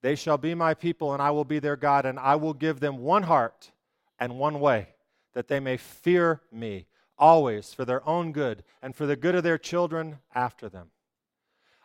They 0.01 0.15
shall 0.17 0.39
be 0.39 0.55
my 0.55 0.75
people, 0.75 1.13
and 1.13 1.23
I 1.23 1.31
will 1.31 1.45
be 1.45 1.59
their 1.59 1.77
God, 1.77 2.07
and 2.07 2.19
I 2.19 2.37
will 2.37 2.55
give 2.55 2.81
them 2.81 2.99
one 2.99 3.25
heart 3.25 3.71
and 4.19 4.39
one 4.39 4.59
way, 4.59 4.89
that 5.35 5.49
they 5.49 5.61
may 5.61 5.77
fear 5.77 6.41
me 6.51 6.87
always 7.19 7.73
for 7.73 7.85
their 7.85 8.07
own 8.09 8.33
good 8.33 8.65
and 8.81 8.97
for 8.97 9.07
the 9.07 9.15
good 9.15 9.35
of 9.35 9.45
their 9.45 9.59
children 9.59 10.19
after 10.35 10.69
them. 10.69 10.91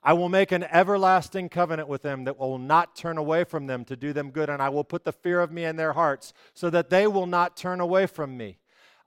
I 0.02 0.14
will 0.14 0.30
make 0.30 0.54
an 0.54 0.64
everlasting 0.64 1.50
covenant 1.50 1.90
with 1.90 2.02
them 2.02 2.24
that 2.24 2.40
will 2.40 2.58
not 2.58 2.96
turn 2.96 3.18
away 3.18 3.44
from 3.44 3.68
them 3.68 3.84
to 3.86 3.98
do 3.98 4.14
them 4.14 4.32
good, 4.32 4.50
and 4.50 4.62
I 4.62 4.70
will 4.70 4.86
put 4.86 5.04
the 5.04 5.12
fear 5.12 5.42
of 5.42 5.52
me 5.52 5.66
in 5.66 5.76
their 5.76 5.94
hearts 5.94 6.34
so 6.54 6.70
that 6.70 6.90
they 6.90 7.08
will 7.08 7.28
not 7.28 7.58
turn 7.58 7.82
away 7.82 8.08
from 8.08 8.38
me. 8.38 8.58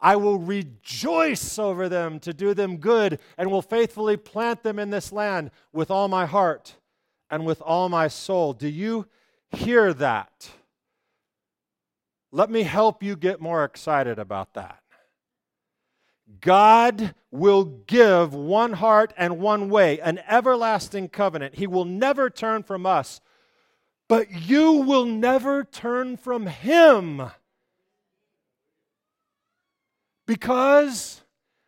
I 0.01 0.17
will 0.17 0.39
rejoice 0.39 1.59
over 1.59 1.89
them 1.89 2.21
to 2.21 2.33
do 2.33 2.55
them 2.55 2.79
good 2.79 3.21
and 3.37 3.51
will 3.51 3.63
faithfully 3.63 4.17
plant 4.17 4.63
them 4.63 4.79
in 4.79 4.91
this 4.91 5.13
land 5.13 5.51
with 5.73 5.91
all 5.91 6.09
my 6.09 6.27
heart 6.27 6.77
and 7.31 7.45
with 7.45 7.61
all 7.61 7.89
my 7.89 8.09
soul. 8.09 8.53
Do 8.53 8.69
you 8.69 9.07
hear 9.51 9.93
that? 9.95 10.51
Let 12.33 12.51
me 12.51 12.63
help 12.63 13.03
you 13.03 13.17
get 13.17 13.41
more 13.41 13.65
excited 13.65 14.19
about 14.19 14.55
that. 14.55 14.81
God 16.41 17.15
will 17.31 17.65
give 17.65 18.33
one 18.33 18.75
heart 18.75 19.13
and 19.17 19.41
one 19.41 19.69
way, 19.69 20.01
an 20.01 20.21
everlasting 20.29 21.09
covenant. 21.09 21.57
He 21.57 21.67
will 21.67 21.85
never 21.85 22.31
turn 22.31 22.63
from 22.63 22.87
us, 22.87 23.21
but 24.09 24.31
you 24.31 24.73
will 24.73 25.05
never 25.05 25.65
turn 25.65 26.17
from 26.17 26.47
Him 26.47 27.31
because 30.31 31.21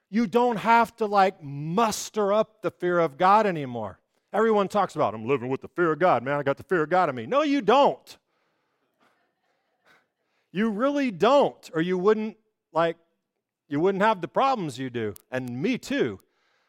you 0.09 0.25
don't 0.29 0.55
have 0.55 0.95
to 0.95 1.07
like 1.07 1.43
muster 1.43 2.33
up 2.33 2.63
the 2.63 2.71
fear 2.71 3.01
of 3.01 3.19
God 3.19 3.45
anymore. 3.45 3.99
Everyone 4.33 4.69
talks 4.69 4.95
about, 4.95 5.15
I'm 5.15 5.27
living 5.27 5.49
with 5.49 5.63
the 5.63 5.69
fear 5.69 5.91
of 5.91 5.99
God. 5.99 6.23
Man, 6.23 6.39
I 6.39 6.45
got 6.45 6.59
the 6.59 6.63
fear 6.63 6.85
of 6.85 6.89
God 6.89 7.09
in 7.09 7.17
me. 7.17 7.27
No, 7.27 7.43
you 7.43 7.61
don't. 7.61 8.17
You 10.53 10.71
really 10.71 11.11
don't, 11.11 11.71
or 11.75 11.81
you 11.81 11.99
wouldn't, 11.99 12.37
like, 12.73 12.97
you 13.69 13.81
wouldn't 13.81 14.05
have 14.05 14.21
the 14.21 14.29
problems 14.29 14.79
you 14.79 14.91
do, 14.91 15.15
and 15.33 15.61
me 15.61 15.77
too. 15.77 16.21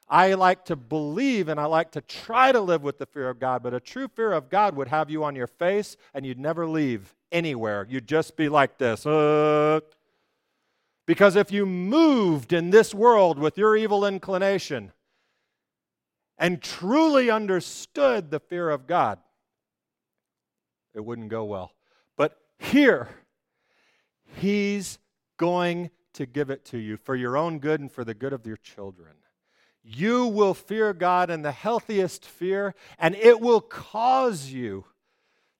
I 0.09 0.33
like 0.33 0.65
to 0.65 0.75
believe 0.75 1.47
and 1.47 1.59
I 1.59 1.65
like 1.65 1.91
to 1.91 2.01
try 2.01 2.51
to 2.51 2.59
live 2.59 2.81
with 2.81 2.97
the 2.97 3.05
fear 3.05 3.29
of 3.29 3.39
God, 3.39 3.61
but 3.61 3.75
a 3.75 3.79
true 3.79 4.07
fear 4.07 4.31
of 4.31 4.49
God 4.49 4.75
would 4.75 4.87
have 4.87 5.11
you 5.11 5.23
on 5.23 5.35
your 5.35 5.47
face 5.47 5.95
and 6.15 6.25
you'd 6.25 6.39
never 6.39 6.65
leave 6.65 7.13
anywhere. 7.31 7.85
You'd 7.87 8.07
just 8.07 8.35
be 8.35 8.49
like 8.49 8.79
this. 8.79 9.05
Uh, 9.05 9.81
because 11.05 11.35
if 11.35 11.51
you 11.51 11.65
moved 11.65 12.53
in 12.53 12.69
this 12.69 12.93
world 12.93 13.37
with 13.37 13.57
your 13.57 13.75
evil 13.75 14.05
inclination 14.05 14.91
and 16.37 16.61
truly 16.61 17.29
understood 17.29 18.31
the 18.31 18.39
fear 18.39 18.69
of 18.69 18.87
God, 18.87 19.19
it 20.93 21.03
wouldn't 21.03 21.29
go 21.29 21.43
well. 21.43 21.73
But 22.17 22.37
here, 22.57 23.09
He's 24.39 24.99
going 25.37 25.91
to 26.13 26.25
give 26.25 26.49
it 26.49 26.65
to 26.65 26.77
you 26.77 26.97
for 26.97 27.15
your 27.15 27.35
own 27.37 27.59
good 27.59 27.79
and 27.79 27.91
for 27.91 28.03
the 28.03 28.13
good 28.13 28.33
of 28.33 28.45
your 28.45 28.57
children. 28.57 29.15
You 29.83 30.27
will 30.27 30.53
fear 30.53 30.93
God 30.93 31.29
in 31.29 31.41
the 31.41 31.51
healthiest 31.51 32.25
fear, 32.25 32.73
and 32.97 33.15
it 33.15 33.41
will 33.41 33.61
cause 33.61 34.49
you 34.49 34.85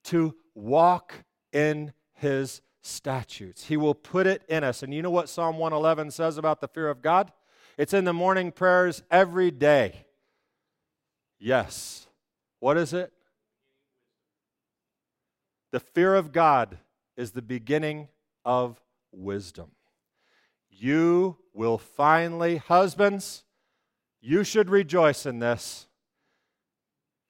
to 0.06 0.36
walk 0.56 1.14
in 1.52 1.94
His 2.14 2.62
statutes. 2.84 3.66
He 3.66 3.78
will 3.78 3.96
put 3.96 4.28
it 4.28 4.44
in 4.48 4.64
us. 4.64 4.84
And 4.84 4.94
you 4.94 5.02
know 5.02 5.10
what 5.10 5.30
Psalm 5.30 5.58
111 5.58 6.12
says 6.12 6.38
about 6.38 6.62
the 6.62 6.68
fear 6.68 6.90
of 6.90 7.02
God? 7.02 7.32
It's 7.78 7.94
in 7.94 8.04
the 8.04 8.14
morning 8.14 8.52
prayers 8.52 9.02
every 9.10 9.50
day. 9.50 10.06
Yes. 11.40 12.08
What 12.60 12.78
is 12.78 12.94
it? 12.94 13.12
The 15.72 15.80
fear 15.80 16.14
of 16.14 16.32
God 16.32 16.78
is 17.18 17.32
the 17.32 17.42
beginning 17.42 18.10
of 18.46 18.80
wisdom. 19.12 19.72
You 20.70 21.38
will 21.54 21.78
finally, 21.78 22.58
husbands, 22.58 23.44
you 24.22 24.44
should 24.44 24.70
rejoice 24.70 25.26
in 25.26 25.40
this. 25.40 25.88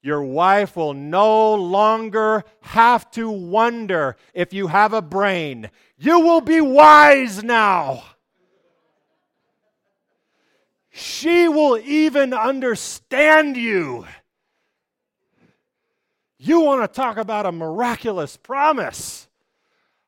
Your 0.03 0.21
wife 0.21 0.75
will 0.75 0.93
no 0.93 1.55
longer 1.55 2.43
have 2.59 3.09
to 3.11 3.29
wonder 3.29 4.17
if 4.33 4.51
you 4.51 4.67
have 4.67 4.91
a 4.91 5.01
brain. 5.01 5.71
You 5.97 6.19
will 6.19 6.41
be 6.41 6.59
wise 6.59 7.41
now. 7.41 8.03
She 10.91 11.47
will 11.47 11.77
even 11.77 12.33
understand 12.33 13.55
you. 13.55 14.05
You 16.37 16.59
want 16.59 16.81
to 16.81 16.93
talk 16.93 17.15
about 17.15 17.45
a 17.45 17.53
miraculous 17.53 18.35
promise. 18.35 19.29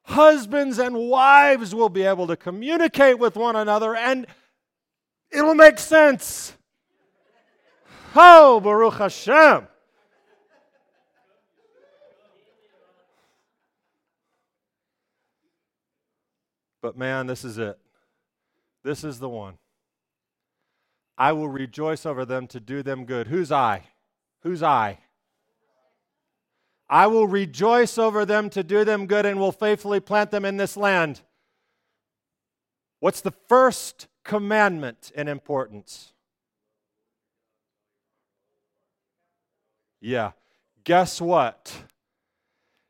Husbands 0.04 0.78
and 0.78 1.10
wives 1.10 1.74
will 1.74 1.88
be 1.88 2.04
able 2.04 2.28
to 2.28 2.36
communicate 2.36 3.18
with 3.18 3.38
one 3.38 3.56
another 3.56 3.96
and 3.96 4.28
it'll 5.32 5.56
make 5.56 5.80
sense. 5.80 6.54
Oh, 8.14 8.60
Baruch 8.60 8.96
Hashem. 8.96 9.68
But 16.86 16.95
man, 16.95 17.26
this 17.26 17.43
is 17.43 17.58
it. 17.58 17.80
This 18.84 19.04
is 19.04 19.17
the 19.17 19.28
one. 19.28 19.58
I 21.17 21.32
will 21.32 21.50
rejoice 21.50 22.06
over 22.06 22.26
them 22.26 22.45
to 22.50 22.60
do 22.60 22.84
them 22.84 23.06
good. 23.06 23.26
Who's 23.26 23.52
I? 23.52 23.86
Who's 24.43 24.62
I? 24.62 25.00
I 26.88 27.08
will 27.08 27.26
rejoice 27.26 27.98
over 27.98 28.24
them 28.24 28.52
to 28.52 28.63
do 28.63 28.86
them 28.86 29.08
good 29.08 29.26
and 29.26 29.39
will 29.39 29.52
faithfully 29.52 30.00
plant 30.00 30.30
them 30.30 30.45
in 30.45 30.58
this 30.58 30.78
land. 30.78 31.21
What's 33.00 33.21
the 33.21 33.34
first 33.50 34.06
commandment 34.24 35.12
in 35.15 35.28
importance? 35.28 36.13
Yeah. 40.00 40.34
Guess 40.84 41.19
what? 41.19 41.74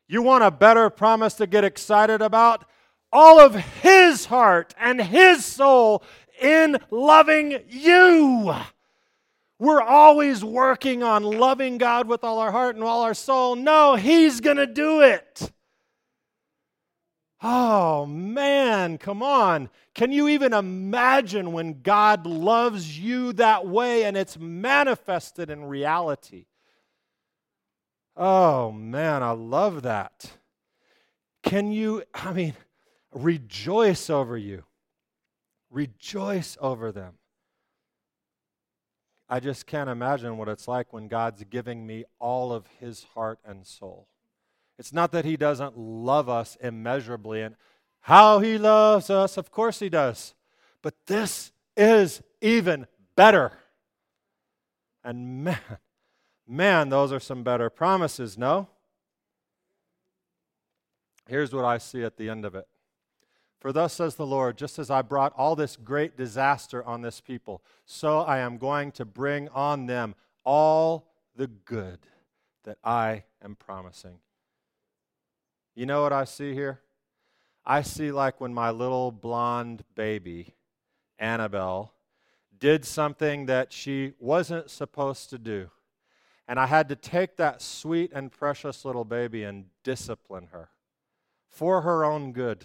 You 0.06 0.20
want 0.20 0.44
a 0.44 0.50
better 0.50 0.90
promise 0.90 1.32
to 1.36 1.46
get 1.46 1.64
excited 1.64 2.20
about? 2.20 2.66
All 3.12 3.40
of 3.40 3.54
His 3.54 4.26
heart 4.26 4.74
and 4.78 5.00
His 5.00 5.44
soul 5.44 6.02
in 6.40 6.78
loving 6.90 7.62
you. 7.68 8.54
We're 9.58 9.82
always 9.82 10.44
working 10.44 11.02
on 11.02 11.22
loving 11.22 11.78
God 11.78 12.08
with 12.08 12.22
all 12.24 12.38
our 12.38 12.52
heart 12.52 12.76
and 12.76 12.84
all 12.84 13.02
our 13.02 13.14
soul. 13.14 13.56
No, 13.56 13.94
He's 13.94 14.40
going 14.40 14.58
to 14.58 14.66
do 14.66 15.00
it. 15.00 15.50
Oh, 17.42 18.06
man, 18.06 18.98
come 18.98 19.22
on. 19.22 19.70
Can 19.94 20.10
you 20.12 20.28
even 20.28 20.52
imagine 20.52 21.52
when 21.52 21.80
God 21.82 22.26
loves 22.26 22.98
you 22.98 23.32
that 23.34 23.66
way 23.66 24.04
and 24.04 24.16
it's 24.16 24.38
manifested 24.38 25.50
in 25.50 25.64
reality? 25.64 26.46
Oh, 28.16 28.72
man, 28.72 29.22
I 29.22 29.30
love 29.32 29.82
that. 29.82 30.32
Can 31.42 31.72
you, 31.72 32.02
I 32.14 32.32
mean, 32.32 32.54
rejoice 33.16 34.10
over 34.10 34.36
you. 34.36 34.64
Rejoice 35.70 36.56
over 36.60 36.92
them. 36.92 37.14
I 39.28 39.40
just 39.40 39.66
can't 39.66 39.90
imagine 39.90 40.36
what 40.36 40.48
it's 40.48 40.68
like 40.68 40.92
when 40.92 41.08
God's 41.08 41.42
giving 41.44 41.86
me 41.86 42.04
all 42.20 42.52
of 42.52 42.66
his 42.78 43.04
heart 43.14 43.40
and 43.44 43.66
soul. 43.66 44.06
It's 44.78 44.92
not 44.92 45.10
that 45.12 45.24
he 45.24 45.36
doesn't 45.36 45.76
love 45.76 46.28
us 46.28 46.56
immeasurably 46.60 47.42
and 47.42 47.56
how 48.00 48.38
he 48.38 48.56
loves 48.56 49.10
us, 49.10 49.36
of 49.36 49.50
course 49.50 49.80
he 49.80 49.88
does. 49.88 50.34
But 50.80 50.94
this 51.06 51.50
is 51.76 52.22
even 52.40 52.86
better. 53.16 53.52
And 55.02 55.42
man, 55.44 55.58
man, 56.46 56.88
those 56.90 57.10
are 57.10 57.18
some 57.18 57.42
better 57.42 57.68
promises, 57.68 58.38
no? 58.38 58.68
Here's 61.28 61.52
what 61.52 61.64
I 61.64 61.78
see 61.78 62.04
at 62.04 62.16
the 62.16 62.28
end 62.28 62.44
of 62.44 62.54
it 62.54 62.68
for 63.66 63.72
thus 63.72 63.94
says 63.94 64.14
the 64.14 64.24
Lord, 64.24 64.56
just 64.56 64.78
as 64.78 64.90
I 64.90 65.02
brought 65.02 65.32
all 65.36 65.56
this 65.56 65.74
great 65.74 66.16
disaster 66.16 66.84
on 66.84 67.02
this 67.02 67.20
people, 67.20 67.64
so 67.84 68.20
I 68.20 68.38
am 68.38 68.58
going 68.58 68.92
to 68.92 69.04
bring 69.04 69.48
on 69.48 69.86
them 69.86 70.14
all 70.44 71.10
the 71.34 71.48
good 71.48 71.98
that 72.62 72.78
I 72.84 73.24
am 73.42 73.56
promising. 73.56 74.20
You 75.74 75.84
know 75.84 76.00
what 76.00 76.12
I 76.12 76.22
see 76.26 76.54
here? 76.54 76.78
I 77.64 77.82
see 77.82 78.12
like 78.12 78.40
when 78.40 78.54
my 78.54 78.70
little 78.70 79.10
blonde 79.10 79.82
baby, 79.96 80.54
Annabelle, 81.18 81.92
did 82.56 82.84
something 82.84 83.46
that 83.46 83.72
she 83.72 84.12
wasn't 84.20 84.70
supposed 84.70 85.28
to 85.30 85.38
do. 85.38 85.72
And 86.46 86.60
I 86.60 86.66
had 86.66 86.88
to 86.90 86.94
take 86.94 87.36
that 87.38 87.60
sweet 87.60 88.12
and 88.14 88.30
precious 88.30 88.84
little 88.84 89.04
baby 89.04 89.42
and 89.42 89.64
discipline 89.82 90.50
her 90.52 90.68
for 91.48 91.80
her 91.80 92.04
own 92.04 92.30
good. 92.30 92.64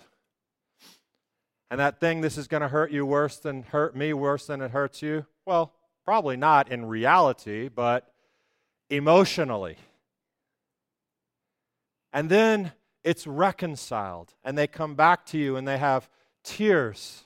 And 1.72 1.80
that 1.80 2.02
thing, 2.02 2.20
this 2.20 2.38
is 2.38 2.50
going 2.50 2.62
to 2.62 2.68
hurt 2.68 2.92
you 2.92 3.06
worse 3.06 3.38
than 3.38 3.64
hurt 3.64 3.96
me, 3.96 4.12
worse 4.12 4.48
than 4.48 4.60
it 4.60 4.72
hurts 4.72 5.02
you? 5.02 5.26
Well, 5.46 5.72
probably 6.04 6.36
not 6.36 6.70
in 6.70 6.86
reality, 6.86 7.70
but 7.70 8.12
emotionally. 8.90 9.78
And 12.12 12.30
then 12.30 12.74
it's 13.06 13.26
reconciled, 13.26 14.34
and 14.44 14.58
they 14.58 14.68
come 14.68 14.96
back 14.96 15.26
to 15.28 15.38
you 15.38 15.56
and 15.56 15.66
they 15.66 15.78
have 15.78 16.10
tears. 16.44 17.24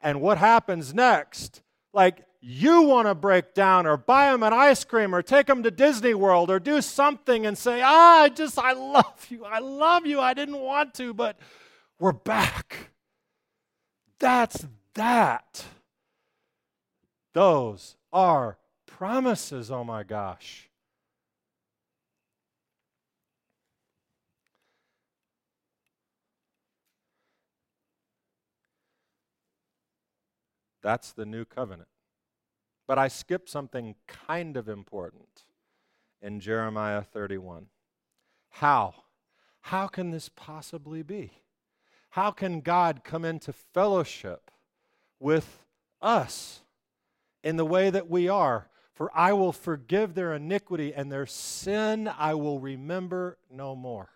And 0.00 0.20
what 0.20 0.38
happens 0.38 0.94
next? 0.94 1.62
Like, 1.92 2.24
you 2.40 2.82
want 2.82 3.08
to 3.08 3.16
break 3.16 3.52
down 3.52 3.84
or 3.84 3.96
buy 3.96 4.30
them 4.30 4.44
an 4.44 4.52
ice 4.52 4.84
cream 4.84 5.12
or 5.12 5.22
take 5.22 5.48
them 5.48 5.64
to 5.64 5.72
Disney 5.72 6.14
World 6.14 6.50
or 6.52 6.60
do 6.60 6.80
something 6.80 7.46
and 7.46 7.58
say, 7.58 7.82
ah, 7.82 8.22
I 8.22 8.28
just, 8.28 8.60
I 8.60 8.74
love 8.74 9.26
you. 9.28 9.44
I 9.44 9.58
love 9.58 10.06
you. 10.06 10.20
I 10.20 10.34
didn't 10.34 10.60
want 10.60 10.94
to, 10.94 11.12
but 11.12 11.36
we're 12.00 12.12
back. 12.12 12.90
That's 14.18 14.66
that. 14.94 15.64
Those 17.34 17.96
are 18.12 18.58
promises, 18.86 19.70
oh 19.70 19.84
my 19.84 20.02
gosh. 20.02 20.68
That's 30.82 31.12
the 31.12 31.26
new 31.26 31.44
covenant. 31.44 31.88
But 32.88 32.98
I 32.98 33.08
skipped 33.08 33.50
something 33.50 33.94
kind 34.06 34.56
of 34.56 34.68
important 34.68 35.44
in 36.22 36.40
Jeremiah 36.40 37.02
31. 37.02 37.66
How? 38.48 38.94
How 39.60 39.86
can 39.86 40.10
this 40.10 40.30
possibly 40.30 41.02
be? 41.02 41.32
How 42.10 42.30
can 42.32 42.60
God 42.60 43.02
come 43.04 43.24
into 43.24 43.52
fellowship 43.52 44.50
with 45.18 45.64
us 46.02 46.60
in 47.42 47.56
the 47.56 47.64
way 47.64 47.90
that 47.90 48.10
we 48.10 48.28
are? 48.28 48.68
For 48.94 49.10
I 49.14 49.32
will 49.32 49.52
forgive 49.52 50.14
their 50.14 50.34
iniquity, 50.34 50.92
and 50.92 51.10
their 51.10 51.24
sin 51.24 52.06
I 52.06 52.34
will 52.34 52.60
remember 52.60 53.38
no 53.50 53.74
more. 53.74 54.10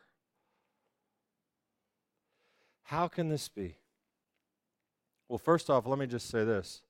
How 2.82 3.09
can 3.09 3.30
this 3.30 3.49
be? 3.49 3.76
Well, 5.26 5.38
first 5.38 5.70
off, 5.70 5.86
let 5.86 5.99
me 5.99 6.07
just 6.07 6.28
say 6.28 6.45
this. 6.45 6.82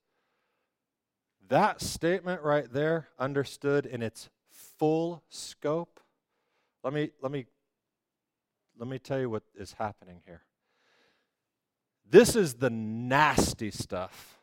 That 1.49 1.81
statement 1.81 2.43
right 2.43 2.67
there, 2.73 3.11
understood 3.19 3.87
in 3.87 4.03
its 4.03 4.29
full 4.51 5.23
scope, 5.29 6.01
let 6.83 6.93
me, 6.93 7.11
let 7.23 7.31
me, 7.31 7.47
let 8.77 8.89
me 8.89 8.99
tell 8.99 9.21
you 9.21 9.31
what 9.31 9.45
is 9.55 9.75
happening 9.75 10.21
here. 10.27 10.43
This 12.09 12.37
is 12.37 12.55
the 12.55 12.71
nasty 12.71 13.71
stuff. 13.71 14.39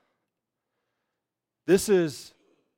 This 1.66 1.90
is, 1.90 2.34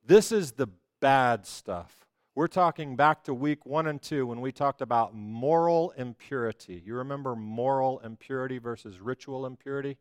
this 0.06 0.30
is 0.30 0.52
the 0.52 0.68
bad 1.00 1.46
stuff. 1.46 2.06
We're 2.34 2.48
talking 2.48 2.96
back 2.96 3.22
to 3.24 3.34
week 3.34 3.64
one 3.64 3.86
and 3.86 4.02
two 4.02 4.26
when 4.26 4.40
we 4.40 4.52
talked 4.52 4.82
about 4.82 5.14
moral 5.14 5.92
impurity. 5.96 6.82
You 6.84 6.96
remember 6.96 7.36
moral 7.36 8.00
impurity 8.00 8.58
versus 8.58 9.00
ritual 9.00 9.46
impurity? 9.46 9.98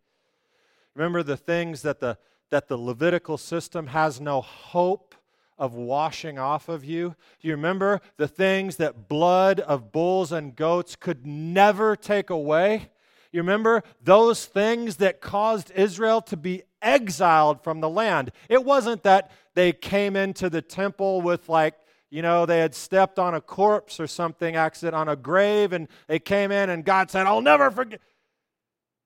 Remember 0.96 1.24
the 1.24 1.38
things 1.38 1.82
that 1.84 2.00
the, 2.00 2.18
that 2.50 2.68
the 2.68 2.78
Levitical 2.78 3.38
system 3.38 3.88
has 3.88 4.20
no 4.20 4.42
hope 4.42 5.16
of 5.58 5.76
washing 5.76 6.40
off 6.40 6.70
of 6.70 6.84
you? 6.84 7.16
Do 7.40 7.48
you 7.48 7.56
remember 7.56 8.02
the 8.18 8.28
things 8.28 8.78
that 8.78 9.08
blood 9.08 9.60
of 9.60 9.92
bulls 9.92 10.32
and 10.32 10.56
goats 10.56 10.96
could 10.96 11.26
never 11.26 11.96
take 11.96 12.30
away? 12.30 12.90
You 13.34 13.42
remember 13.42 13.84
those 14.02 14.46
things 14.46 14.98
that 14.98 15.20
caused 15.20 15.72
Israel 15.72 16.22
to 16.22 16.38
be 16.38 16.64
exiled 16.82 17.64
from 17.64 17.82
the 17.82 17.90
land? 17.90 18.32
It 18.48 18.64
wasn't 18.64 19.04
that 19.04 19.32
they 19.56 19.74
came 19.74 20.16
into 20.16 20.50
the 20.50 20.62
temple 20.62 21.22
with 21.22 21.50
like 21.50 21.76
you 22.14 22.22
know, 22.22 22.46
they 22.46 22.60
had 22.60 22.76
stepped 22.76 23.18
on 23.18 23.34
a 23.34 23.42
corpse 23.42 24.00
or 24.00 24.06
something, 24.06 24.56
accident 24.56 24.94
on 24.94 25.10
a 25.10 25.16
grave, 25.16 25.74
and 25.74 25.88
they 26.06 26.20
came 26.20 26.52
in, 26.52 26.70
and 26.70 26.86
God 26.86 27.10
said, 27.10 27.26
I'll 27.26 27.42
never 27.42 27.72
forget. 27.72 28.02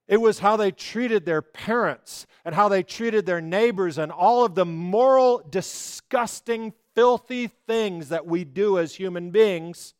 It 0.09 0.17
was 0.17 0.39
how 0.39 0.57
they 0.57 0.71
treated 0.71 1.25
their 1.25 1.41
parents 1.41 2.28
and 2.43 2.53
how 2.53 2.67
they 2.67 2.84
treated 2.84 3.25
their 3.25 3.39
neighbors 3.39 3.97
and 3.97 4.11
all 4.11 4.43
of 4.43 4.55
the 4.55 4.65
moral, 4.65 5.41
disgusting, 5.49 6.73
filthy 6.95 7.47
things 7.47 8.09
that 8.09 8.25
we 8.25 8.43
do 8.43 8.78
as 8.78 8.95
human 8.95 9.32
beings 9.32 9.93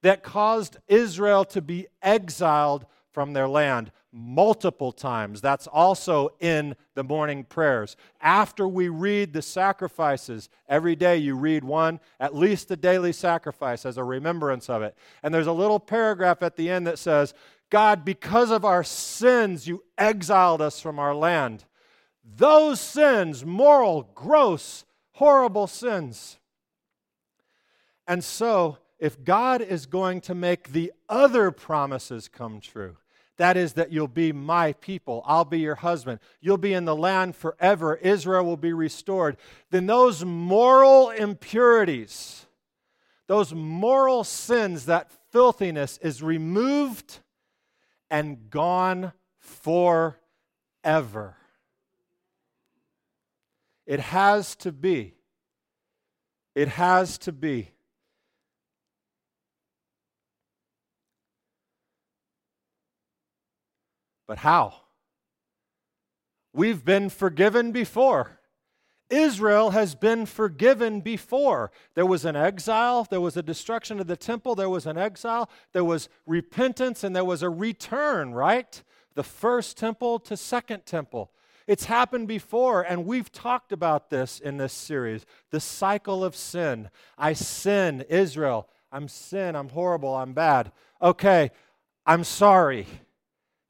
that 0.00 0.22
caused 0.22 0.78
Israel 0.88 1.44
to 1.44 1.60
be 1.60 1.86
exiled 2.00 2.86
from 3.18 3.32
their 3.32 3.48
land 3.48 3.90
multiple 4.12 4.92
times. 4.92 5.40
That's 5.40 5.66
also 5.66 6.34
in 6.38 6.76
the 6.94 7.02
morning 7.02 7.42
prayers. 7.42 7.96
After 8.20 8.68
we 8.68 8.88
read 8.88 9.32
the 9.32 9.42
sacrifices, 9.42 10.48
every 10.68 10.94
day 10.94 11.16
you 11.16 11.34
read 11.34 11.64
one, 11.64 11.98
at 12.20 12.32
least 12.32 12.70
a 12.70 12.76
daily 12.76 13.12
sacrifice 13.12 13.84
as 13.84 13.98
a 13.98 14.04
remembrance 14.04 14.70
of 14.70 14.82
it. 14.82 14.96
And 15.24 15.34
there's 15.34 15.48
a 15.48 15.52
little 15.52 15.80
paragraph 15.80 16.44
at 16.44 16.54
the 16.54 16.70
end 16.70 16.86
that 16.86 17.00
says, 17.00 17.34
God, 17.70 18.04
because 18.04 18.52
of 18.52 18.64
our 18.64 18.84
sins, 18.84 19.66
you 19.66 19.82
exiled 19.98 20.62
us 20.62 20.80
from 20.80 21.00
our 21.00 21.12
land. 21.12 21.64
Those 22.24 22.80
sins, 22.80 23.44
moral, 23.44 24.12
gross, 24.14 24.84
horrible 25.14 25.66
sins. 25.66 26.38
And 28.06 28.22
so, 28.22 28.78
if 29.00 29.24
God 29.24 29.60
is 29.60 29.86
going 29.86 30.20
to 30.20 30.36
make 30.36 30.70
the 30.70 30.92
other 31.08 31.50
promises 31.50 32.28
come 32.28 32.60
true, 32.60 32.96
that 33.38 33.56
is, 33.56 33.72
that 33.74 33.92
you'll 33.92 34.08
be 34.08 34.32
my 34.32 34.74
people. 34.74 35.22
I'll 35.24 35.44
be 35.44 35.60
your 35.60 35.76
husband. 35.76 36.20
You'll 36.40 36.58
be 36.58 36.74
in 36.74 36.84
the 36.84 36.94
land 36.96 37.36
forever. 37.36 37.94
Israel 37.94 38.44
will 38.44 38.56
be 38.56 38.72
restored. 38.72 39.36
Then 39.70 39.86
those 39.86 40.24
moral 40.24 41.10
impurities, 41.10 42.46
those 43.28 43.54
moral 43.54 44.24
sins, 44.24 44.86
that 44.86 45.10
filthiness 45.30 45.98
is 45.98 46.22
removed 46.22 47.20
and 48.10 48.50
gone 48.50 49.12
forever. 49.38 50.16
It 53.86 54.00
has 54.00 54.56
to 54.56 54.72
be. 54.72 55.14
It 56.54 56.68
has 56.68 57.18
to 57.18 57.32
be. 57.32 57.70
But 64.28 64.38
how? 64.38 64.74
We've 66.52 66.84
been 66.84 67.08
forgiven 67.08 67.72
before. 67.72 68.38
Israel 69.10 69.70
has 69.70 69.94
been 69.94 70.26
forgiven 70.26 71.00
before. 71.00 71.72
There 71.94 72.04
was 72.04 72.26
an 72.26 72.36
exile, 72.36 73.06
there 73.08 73.22
was 73.22 73.38
a 73.38 73.42
destruction 73.42 74.00
of 74.00 74.06
the 74.06 74.16
temple, 74.18 74.54
there 74.54 74.68
was 74.68 74.86
an 74.86 74.98
exile, 74.98 75.48
there 75.72 75.84
was 75.84 76.10
repentance, 76.26 77.02
and 77.02 77.16
there 77.16 77.24
was 77.24 77.42
a 77.42 77.48
return, 77.48 78.34
right? 78.34 78.82
The 79.14 79.22
first 79.22 79.78
temple 79.78 80.18
to 80.20 80.36
second 80.36 80.84
temple. 80.84 81.32
It's 81.66 81.84
happened 81.84 82.28
before, 82.28 82.82
and 82.82 83.06
we've 83.06 83.32
talked 83.32 83.72
about 83.72 84.10
this 84.10 84.40
in 84.40 84.58
this 84.58 84.72
series 84.74 85.24
the 85.50 85.60
cycle 85.60 86.22
of 86.22 86.36
sin. 86.36 86.90
I 87.16 87.32
sin, 87.32 88.04
Israel. 88.10 88.68
I'm 88.92 89.08
sin, 89.08 89.54
I'm 89.56 89.70
horrible, 89.70 90.14
I'm 90.14 90.34
bad. 90.34 90.72
Okay, 91.00 91.50
I'm 92.04 92.24
sorry. 92.24 92.86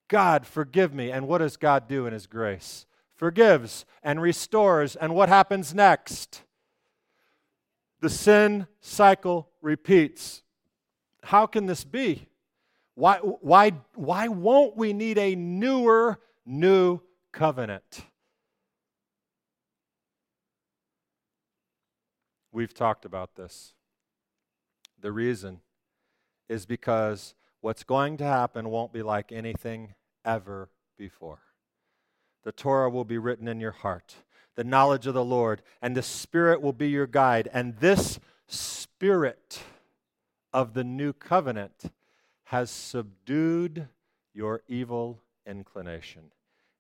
God, 0.09 0.47
forgive 0.47 0.95
me. 0.95 1.11
And 1.11 1.29
what 1.29 1.39
does 1.39 1.57
God 1.57 1.87
do 1.87 2.07
in 2.07 2.13
His 2.13 2.27
grace? 2.27 2.87
Forgives 3.15 3.85
and 4.03 4.21
restores. 4.21 4.97
And 4.97 5.15
what 5.15 5.29
happens 5.29 5.75
next? 5.75 6.43
The 8.01 8.11
sin 8.11 8.67
cycle 8.81 9.49
repeats. 9.61 10.43
How 11.23 11.47
can 11.47 11.67
this 11.67 11.85
be? 11.85 12.29
Why, 12.95 13.19
why, 13.19 13.73
why 13.95 14.29
won't 14.29 14.77
we 14.77 14.93
need 14.93 15.19
a 15.19 15.35
newer, 15.35 16.19
new 16.47 17.01
covenant? 17.33 18.03
We've 22.51 22.75
talked 22.75 23.05
about 23.05 23.37
this. 23.37 23.75
The 25.01 25.13
reason 25.13 25.61
is 26.49 26.67
because 26.67 27.35
what's 27.61 27.85
going 27.85 28.17
to 28.19 28.25
happen 28.25 28.69
won't 28.69 28.93
be 28.93 29.03
like 29.03 29.33
anything 29.33 29.95
ever 30.25 30.71
before. 30.97 31.41
The 32.45 32.53
Torah 32.53 32.91
will 32.91 33.05
be 33.05 33.19
written 33.19 33.49
in 33.49 33.61
your 33.61 33.73
heart, 33.73 34.15
the 34.55 34.65
knowledge 34.65 35.07
of 35.07 35.15
the 35.15 35.25
Lord, 35.25 35.63
and 35.83 35.97
the 35.97 36.03
Spirit 36.03 36.61
will 36.63 36.73
be 36.73 36.89
your 36.89 37.07
guide. 37.07 37.49
And 37.53 37.77
this 37.79 38.19
Spirit 38.47 39.63
of 40.53 40.75
the 40.75 40.85
new 40.85 41.13
covenant 41.13 41.93
has 42.45 42.71
subdued 42.71 43.89
your 44.33 44.63
evil 44.69 45.21
inclination. 45.47 46.33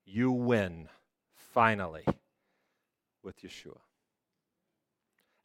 You 0.07 0.33
win, 0.33 0.89
finally, 1.35 2.05
with 3.23 3.43
Yeshua. 3.43 3.79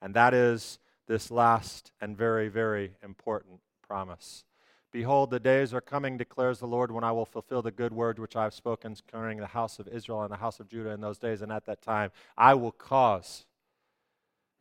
And 0.02 0.14
that 0.14 0.34
is 0.34 0.80
this 1.08 1.30
last 1.30 1.92
and 2.00 2.18
very, 2.18 2.48
very 2.48 2.94
important 3.04 3.60
promise. 3.86 4.46
Behold, 4.94 5.32
the 5.32 5.40
days 5.40 5.74
are 5.74 5.82
coming, 5.82 6.18
declares 6.18 6.60
the 6.60 6.68
Lord, 6.68 6.92
when 6.92 7.04
I 7.04 7.12
will 7.12 7.26
fulfill 7.26 7.64
the 7.64 7.72
good 7.72 7.92
word 7.92 8.20
which 8.20 8.36
I 8.36 8.44
have 8.44 8.54
spoken 8.54 8.96
concerning 8.96 9.40
the 9.40 9.48
house 9.48 9.80
of 9.80 9.88
Israel 9.88 10.22
and 10.22 10.32
the 10.32 10.38
house 10.38 10.60
of 10.60 10.70
Judah 10.70 10.92
in 10.92 11.02
those 11.02 11.18
days. 11.18 11.42
And 11.42 11.52
at 11.52 11.66
that 11.66 11.82
time, 11.82 12.12
I 12.38 12.54
will 12.54 12.72
cause 12.72 13.46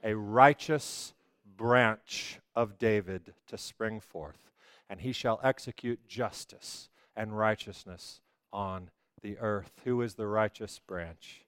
a 0.03 0.17
righteous 0.17 1.13
branch 1.55 2.41
of 2.57 2.79
David 2.79 3.35
to 3.49 3.59
spring 3.59 4.01
forth, 4.01 4.51
and 4.89 5.03
he 5.03 5.13
shall 5.13 5.39
execute 5.45 6.09
justice 6.09 6.89
and 7.15 7.37
righteousness 7.37 8.23
on 8.55 8.89
the 9.21 9.37
earth. 9.39 9.73
Who 9.85 10.01
is 10.01 10.15
the 10.15 10.27
righteous 10.27 10.81
branch? 10.87 11.43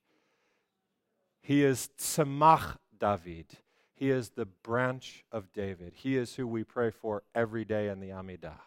He 1.41 1.65
is 1.65 1.89
Tzemach 1.99 2.77
David. 3.01 3.47
He 3.95 4.11
is 4.11 4.31
the 4.31 4.45
branch 4.45 5.25
of 5.33 5.55
David. 5.55 5.95
He 5.97 6.19
is 6.19 6.35
who 6.35 6.47
we 6.47 6.65
pray 6.65 6.91
for 6.91 7.23
every 7.35 7.65
day 7.65 7.89
in 7.89 8.01
the 8.01 8.11
Amidah. 8.11 8.61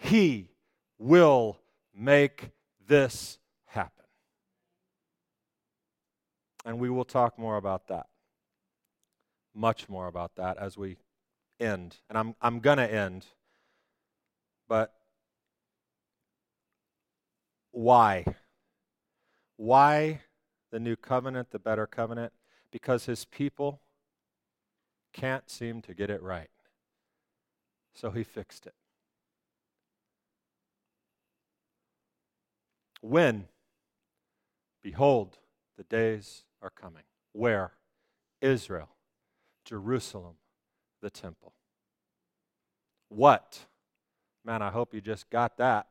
He 0.00 0.48
will 0.98 1.58
make 1.94 2.50
this 2.86 3.38
happen. 3.66 4.04
And 6.64 6.78
we 6.78 6.88
will 6.88 7.04
talk 7.04 7.38
more 7.38 7.56
about 7.56 7.88
that. 7.88 8.06
Much 9.54 9.88
more 9.88 10.06
about 10.06 10.36
that 10.36 10.56
as 10.56 10.78
we 10.78 10.96
end. 11.58 11.96
And 12.08 12.16
I'm, 12.16 12.34
I'm 12.40 12.60
going 12.60 12.78
to 12.78 12.90
end. 12.90 13.26
But 14.68 14.94
why? 17.70 18.24
Why 19.56 20.22
the 20.70 20.80
new 20.80 20.96
covenant, 20.96 21.50
the 21.50 21.58
better 21.58 21.86
covenant? 21.86 22.32
Because 22.72 23.04
his 23.04 23.26
people 23.26 23.82
can't 25.12 25.50
seem 25.50 25.82
to 25.82 25.92
get 25.92 26.08
it 26.08 26.22
right. 26.22 26.50
So 27.94 28.10
he 28.10 28.24
fixed 28.24 28.66
it. 28.66 28.74
When? 33.00 33.48
Behold, 34.82 35.38
the 35.76 35.84
days 35.84 36.44
are 36.62 36.70
coming. 36.70 37.04
Where? 37.32 37.72
Israel, 38.40 38.88
Jerusalem, 39.64 40.34
the 41.00 41.10
temple. 41.10 41.52
What? 43.08 43.66
Man, 44.44 44.62
I 44.62 44.70
hope 44.70 44.94
you 44.94 45.00
just 45.00 45.28
got 45.30 45.58
that. 45.58 45.88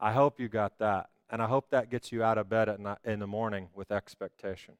I 0.00 0.12
hope 0.12 0.40
you 0.40 0.48
got 0.48 0.78
that. 0.78 1.10
And 1.30 1.42
I 1.42 1.46
hope 1.46 1.70
that 1.70 1.90
gets 1.90 2.12
you 2.12 2.22
out 2.22 2.38
of 2.38 2.48
bed 2.48 2.78
night, 2.78 2.98
in 3.04 3.18
the 3.18 3.26
morning 3.26 3.68
with 3.74 3.90
expectation 3.90 4.74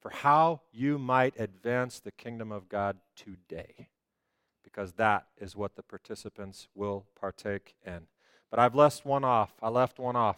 for 0.00 0.10
how 0.10 0.60
you 0.70 0.98
might 0.98 1.38
advance 1.40 1.98
the 1.98 2.12
kingdom 2.12 2.52
of 2.52 2.68
God 2.68 2.98
today, 3.16 3.88
because 4.62 4.92
that 4.94 5.28
is 5.38 5.56
what 5.56 5.76
the 5.76 5.82
participants 5.82 6.68
will 6.74 7.06
partake 7.18 7.74
in. 7.86 8.02
But 8.54 8.62
I've 8.62 8.76
left 8.76 9.04
one 9.04 9.24
off. 9.24 9.50
I 9.60 9.68
left 9.68 9.98
one 9.98 10.14
off. 10.14 10.36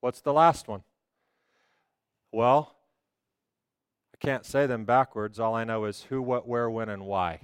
What's 0.00 0.20
the 0.20 0.32
last 0.32 0.66
one? 0.66 0.82
Well, 2.32 2.74
I 4.12 4.16
can't 4.16 4.44
say 4.44 4.66
them 4.66 4.84
backwards. 4.84 5.38
All 5.38 5.54
I 5.54 5.62
know 5.62 5.84
is 5.84 6.06
who, 6.08 6.20
what, 6.20 6.48
where, 6.48 6.68
when, 6.68 6.88
and 6.88 7.06
why. 7.06 7.38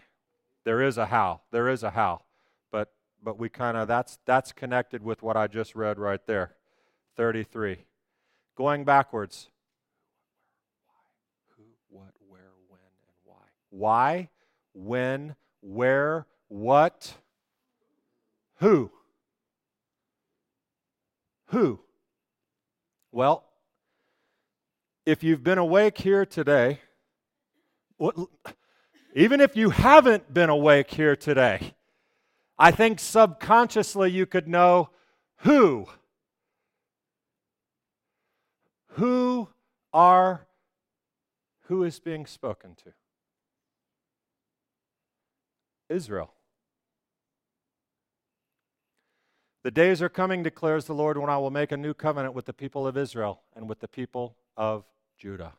There 0.65 0.83
is 0.83 0.99
a 0.99 1.07
how. 1.07 1.43
There 1.53 1.69
is 1.69 1.85
a 1.85 1.91
how. 1.91 2.23
But 2.73 2.93
but 3.23 3.39
we 3.39 3.49
kind 3.49 3.77
of 3.77 3.87
that's 3.87 4.19
that's 4.25 4.51
connected 4.51 5.05
with 5.05 5.23
what 5.23 5.37
I 5.37 5.47
just 5.47 5.77
read 5.77 6.01
right 6.01 6.27
there. 6.27 6.57
33. 7.17 7.85
Going 8.57 8.83
backwards. 8.83 9.51
Who, 11.57 11.63
what, 11.91 12.11
where, 12.27 12.51
when, 12.67 12.81
and 12.81 13.15
why. 13.23 13.37
Why, 13.71 14.31
when, 14.75 15.37
where, 15.61 16.27
what, 16.49 17.15
who. 18.57 18.91
Who? 21.49 21.81
Well, 23.13 23.45
if 25.07 25.23
you've 25.23 25.43
been 25.43 25.59
awake 25.59 25.99
here 25.99 26.27
today, 26.27 26.81
even 29.15 29.41
if 29.41 29.57
you 29.57 29.71
haven't 29.71 30.33
been 30.33 30.51
awake 30.51 30.91
here 30.91 31.17
today, 31.17 31.75
I 32.59 32.71
think 32.71 33.01
subconsciously 33.01 34.11
you 34.11 34.27
could 34.27 34.47
know 34.47 34.91
who. 35.39 35.87
Who 38.93 39.49
are 39.93 40.47
who 41.69 41.85
is 41.85 42.01
being 42.01 42.27
spoken 42.27 42.75
to? 42.85 42.93
Israel. 45.89 46.33
The 49.69 49.73
days 49.73 50.01
are 50.01 50.09
coming, 50.09 50.43
declares 50.43 50.87
the 50.87 50.95
Lord, 50.95 51.19
when 51.19 51.29
I 51.29 51.37
will 51.37 51.51
make 51.51 51.73
a 51.73 51.77
new 51.77 51.93
covenant 51.93 52.33
with 52.33 52.47
the 52.47 52.55
people 52.55 52.87
of 52.87 52.97
Israel 52.97 53.43
and 53.55 53.69
with 53.69 53.81
the 53.81 53.87
people 53.87 54.35
of 54.57 54.87
Judah. 55.19 55.53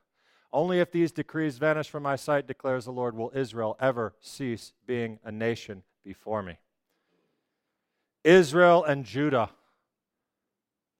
Only 0.51 0.79
if 0.79 0.91
these 0.91 1.11
decrees 1.11 1.59
vanish 1.59 1.89
from 1.89 2.01
my 2.01 2.15
sight, 2.15 2.47
declares 2.47 2.85
the 2.85 2.91
Lord, 2.91 3.15
will 3.15 3.31
Israel 3.35 3.77
ever 3.79 4.15
cease 4.19 4.73
being 4.87 5.19
a 5.23 5.31
nation 5.31 5.83
before 6.03 6.41
me. 6.41 6.57
Israel 8.23 8.83
and 8.83 9.05
Judah. 9.05 9.51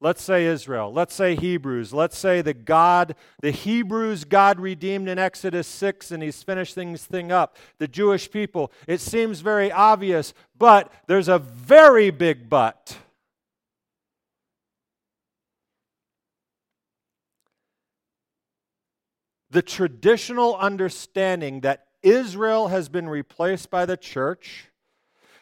Let's 0.01 0.21
say 0.21 0.45
Israel. 0.45 0.93
Let's 0.93 1.13
say 1.13 1.35
Hebrews. 1.35 1.93
Let's 1.93 2.17
say 2.17 2.41
the 2.41 2.53
God, 2.53 3.15
the 3.41 3.51
Hebrews 3.51 4.23
God 4.23 4.59
redeemed 4.59 5.09
in 5.09 5.19
Exodus 5.19 5.67
6 5.67 6.11
and 6.11 6.23
he's 6.23 6.41
finishing 6.41 6.93
this 6.93 7.05
thing 7.05 7.31
up. 7.31 7.57
The 7.79 7.87
Jewish 7.87 8.31
people. 8.31 8.71
It 8.87 9.01
seems 9.01 9.41
very 9.41 9.71
obvious, 9.71 10.33
but 10.57 10.91
there's 11.07 11.27
a 11.27 11.39
very 11.39 12.11
big 12.11 12.49
but. 12.49 12.97
the 19.51 19.61
traditional 19.61 20.55
understanding 20.57 21.61
that 21.61 21.87
Israel 22.03 22.67
has 22.69 22.87
been 22.89 23.09
replaced 23.09 23.69
by 23.69 23.85
the 23.85 23.97
church, 23.97 24.69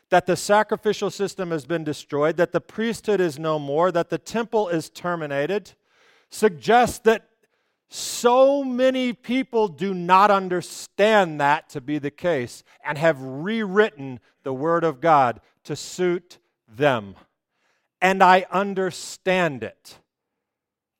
that 0.10 0.26
the 0.26 0.36
sacrificial 0.36 1.10
system 1.10 1.52
has 1.52 1.66
been 1.66 1.84
destroyed, 1.84 2.38
that 2.38 2.52
the 2.52 2.62
priesthood 2.62 3.20
is 3.20 3.38
no 3.38 3.60
more, 3.60 3.92
that 3.92 4.10
the 4.10 4.18
temple 4.18 4.70
is 4.70 4.90
terminated, 4.90 5.74
suggests 6.30 7.00
that 7.00 7.30
so 7.90 8.64
many 8.64 9.14
people 9.14 9.68
do 9.68 9.94
not 9.94 10.30
understand 10.30 11.40
that 11.40 11.70
to 11.70 11.82
be 11.82 12.00
the 12.00 12.12
case 12.12 12.64
and 12.84 12.98
have 12.98 13.22
rewritten 13.22 14.20
the 14.44 14.54
Word 14.54 14.84
of 14.84 15.00
God 15.00 15.40
to 15.64 15.76
suit 15.76 16.38
them. 16.68 17.16
And 18.02 18.22
I 18.22 18.46
understand 18.52 19.64
it. 19.64 20.00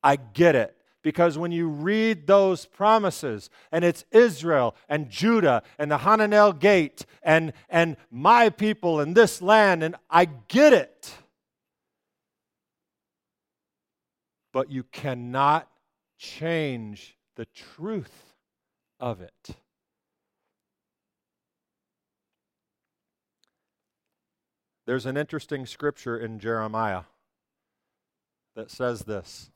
I 0.02 0.16
get 0.16 0.56
it. 0.56 0.77
Because 1.08 1.38
when 1.38 1.54
you 1.54 1.70
read 1.70 2.28
those 2.28 2.66
promises, 2.66 3.50
and 3.72 3.86
it's 3.86 4.04
Israel 4.12 4.76
and 4.90 5.10
Judah 5.10 5.64
and 5.80 5.90
the 5.90 6.00
Hananel 6.00 6.60
gate 6.60 7.06
and, 7.24 7.54
and 7.70 7.96
my 8.12 8.50
people 8.50 9.00
and 9.00 9.16
this 9.16 9.42
land, 9.42 9.84
and 9.84 9.96
I 10.10 10.26
get 10.26 10.74
it. 10.74 11.14
But 14.52 14.70
you 14.70 14.84
cannot 14.84 15.70
change 16.18 17.16
the 17.38 17.46
truth 17.46 18.34
of 19.00 19.22
it. 19.22 19.56
There's 24.86 25.06
an 25.06 25.16
interesting 25.16 25.66
scripture 25.66 26.18
in 26.20 26.38
Jeremiah 26.38 27.04
that 28.58 28.70
says 28.70 29.06
this. 29.06 29.52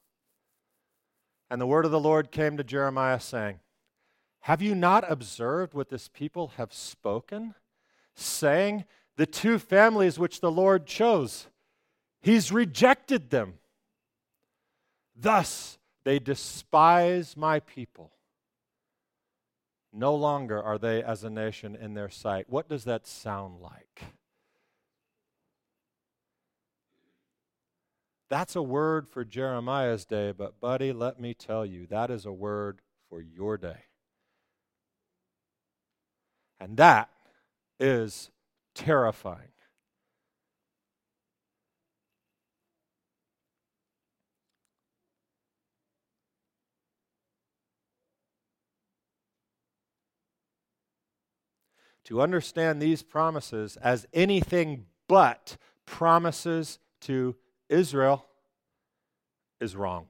And 1.52 1.60
the 1.60 1.68
word 1.68 1.84
of 1.84 1.92
the 1.92 2.00
Lord 2.00 2.32
came 2.32 2.56
to 2.56 2.64
Jeremiah, 2.64 3.20
saying, 3.20 3.60
Have 4.44 4.62
you 4.62 4.74
not 4.74 5.04
observed 5.12 5.74
what 5.74 5.90
this 5.90 6.08
people 6.08 6.54
have 6.56 6.74
spoken? 6.74 7.56
Saying, 8.16 8.86
The 9.18 9.26
two 9.26 9.60
families 9.60 10.18
which 10.18 10.40
the 10.40 10.50
Lord 10.50 10.86
chose, 10.86 11.48
He's 12.22 12.54
rejected 12.54 13.32
them. 13.32 13.56
Thus 15.14 15.78
they 16.06 16.20
despise 16.20 17.36
my 17.36 17.60
people. 17.60 18.14
No 19.92 20.16
longer 20.16 20.64
are 20.64 20.78
they 20.78 21.04
as 21.04 21.26
a 21.26 21.30
nation 21.30 21.76
in 21.76 21.96
their 21.96 22.10
sight. 22.10 22.46
What 22.50 22.70
does 22.70 22.86
that 22.86 23.06
sound 23.06 23.60
like? 23.60 24.04
That's 28.32 28.56
a 28.56 28.62
word 28.64 29.10
for 29.10 29.26
Jeremiah's 29.26 30.06
day, 30.06 30.32
but, 30.32 30.62
buddy, 30.62 30.94
let 30.94 31.20
me 31.20 31.34
tell 31.34 31.66
you, 31.66 31.86
that 31.88 32.10
is 32.10 32.26
a 32.26 32.32
word 32.32 32.80
for 33.10 33.20
your 33.20 33.58
day. 33.58 33.84
And 36.58 36.78
that 36.78 37.10
is 37.78 38.32
terrifying. 38.74 39.50
To 52.06 52.22
understand 52.22 52.82
these 52.82 53.04
promises 53.04 53.76
as 53.76 54.08
anything 54.14 54.86
but 55.10 55.58
promises 55.86 56.80
to 57.02 57.36
Israel 57.72 58.26
is 59.60 59.76
wrong. 59.76 60.08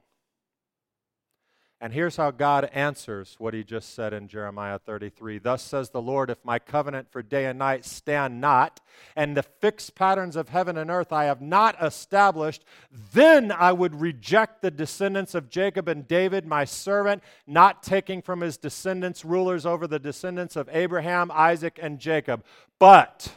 And 1.80 1.92
here's 1.92 2.14
how 2.14 2.30
God 2.30 2.70
answers 2.72 3.34
what 3.38 3.54
he 3.54 3.64
just 3.64 3.92
said 3.92 4.12
in 4.12 4.28
Jeremiah 4.28 4.78
33. 4.78 5.38
Thus 5.38 5.62
says 5.62 5.90
the 5.90 6.00
Lord, 6.00 6.30
if 6.30 6.38
my 6.44 6.60
covenant 6.60 7.10
for 7.10 7.24
day 7.24 7.46
and 7.46 7.58
night 7.58 7.84
stand 7.84 8.40
not, 8.40 8.80
and 9.16 9.36
the 9.36 9.42
fixed 9.42 9.96
patterns 9.96 10.36
of 10.36 10.48
heaven 10.48 10.78
and 10.78 10.92
earth 10.92 11.12
I 11.12 11.24
have 11.24 11.40
not 11.40 11.74
established, 11.82 12.64
then 13.12 13.50
I 13.50 13.72
would 13.72 14.00
reject 14.00 14.62
the 14.62 14.70
descendants 14.70 15.34
of 15.34 15.50
Jacob 15.50 15.88
and 15.88 16.06
David, 16.06 16.46
my 16.46 16.64
servant, 16.64 17.20
not 17.48 17.82
taking 17.82 18.22
from 18.22 18.42
his 18.42 18.56
descendants 18.56 19.24
rulers 19.24 19.66
over 19.66 19.88
the 19.88 19.98
descendants 19.98 20.54
of 20.54 20.68
Abraham, 20.70 21.32
Isaac, 21.34 21.80
and 21.82 21.98
Jacob. 21.98 22.44
But 22.78 23.32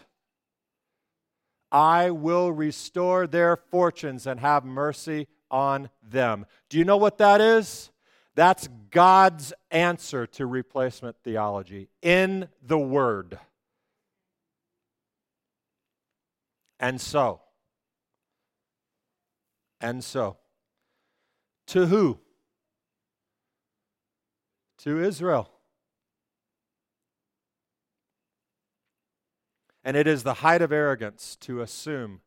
I 1.76 2.10
will 2.12 2.54
restore 2.54 3.28
their 3.28 3.58
fortunes 3.58 4.26
and 4.26 4.40
have 4.40 4.64
mercy 4.64 5.28
on 5.52 5.90
them. 6.02 6.46
Do 6.70 6.78
you 6.78 6.86
know 6.86 6.96
what 6.96 7.18
that 7.18 7.42
is? 7.42 7.92
That's 8.34 8.70
God's 8.92 9.52
answer 9.72 10.26
to 10.26 10.46
replacement 10.46 11.18
theology 11.22 11.90
in 12.02 12.48
the 12.66 12.80
Word. 12.80 13.38
And 16.80 17.02
so, 17.02 17.42
and 19.82 20.02
so, 20.02 20.38
to 21.68 21.88
who? 21.88 22.20
To 24.78 25.04
Israel. 25.04 25.50
And 29.86 29.96
it 29.96 30.08
is 30.08 30.24
the 30.24 30.36
height 30.36 30.62
of 30.62 30.74
arrogance 30.74 31.38
to 31.42 31.62
assume 31.62 32.20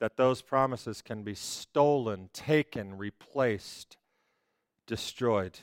that 0.00 0.16
those 0.16 0.40
promises 0.40 1.02
can 1.02 1.22
be 1.22 1.34
stolen, 1.34 2.30
taken, 2.32 2.96
replaced, 2.96 3.98
destroyed, 4.86 5.58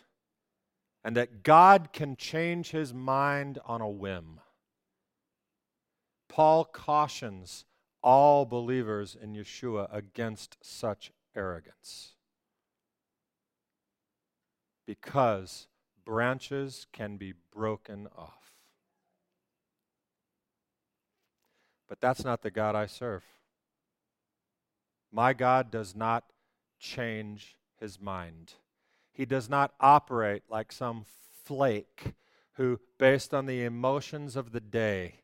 and 1.03 1.15
that 1.15 1.41
God 1.41 1.93
can 1.93 2.15
change 2.15 2.69
his 2.69 2.93
mind 2.93 3.57
on 3.65 3.81
a 3.81 3.89
whim. 3.89 4.39
Paul 6.29 6.65
cautions 6.65 7.65
all 8.03 8.45
believers 8.45 9.17
in 9.19 9.33
Yeshua 9.33 9.87
against 9.91 10.57
such 10.61 11.11
arrogance. 11.35 12.15
because 14.91 15.67
branches 16.03 16.85
can 16.91 17.15
be 17.15 17.33
broken 17.53 18.09
off. 18.17 18.40
But 21.91 21.99
that's 21.99 22.23
not 22.23 22.41
the 22.41 22.51
God 22.51 22.73
I 22.73 22.85
serve. 22.85 23.21
My 25.11 25.33
God 25.33 25.69
does 25.69 25.93
not 25.93 26.23
change 26.79 27.57
his 27.81 27.99
mind. 27.99 28.53
He 29.11 29.25
does 29.25 29.49
not 29.49 29.73
operate 29.77 30.43
like 30.49 30.71
some 30.71 31.03
flake 31.43 32.13
who, 32.53 32.79
based 32.97 33.33
on 33.33 33.45
the 33.45 33.65
emotions 33.65 34.37
of 34.37 34.53
the 34.53 34.61
day, 34.61 35.15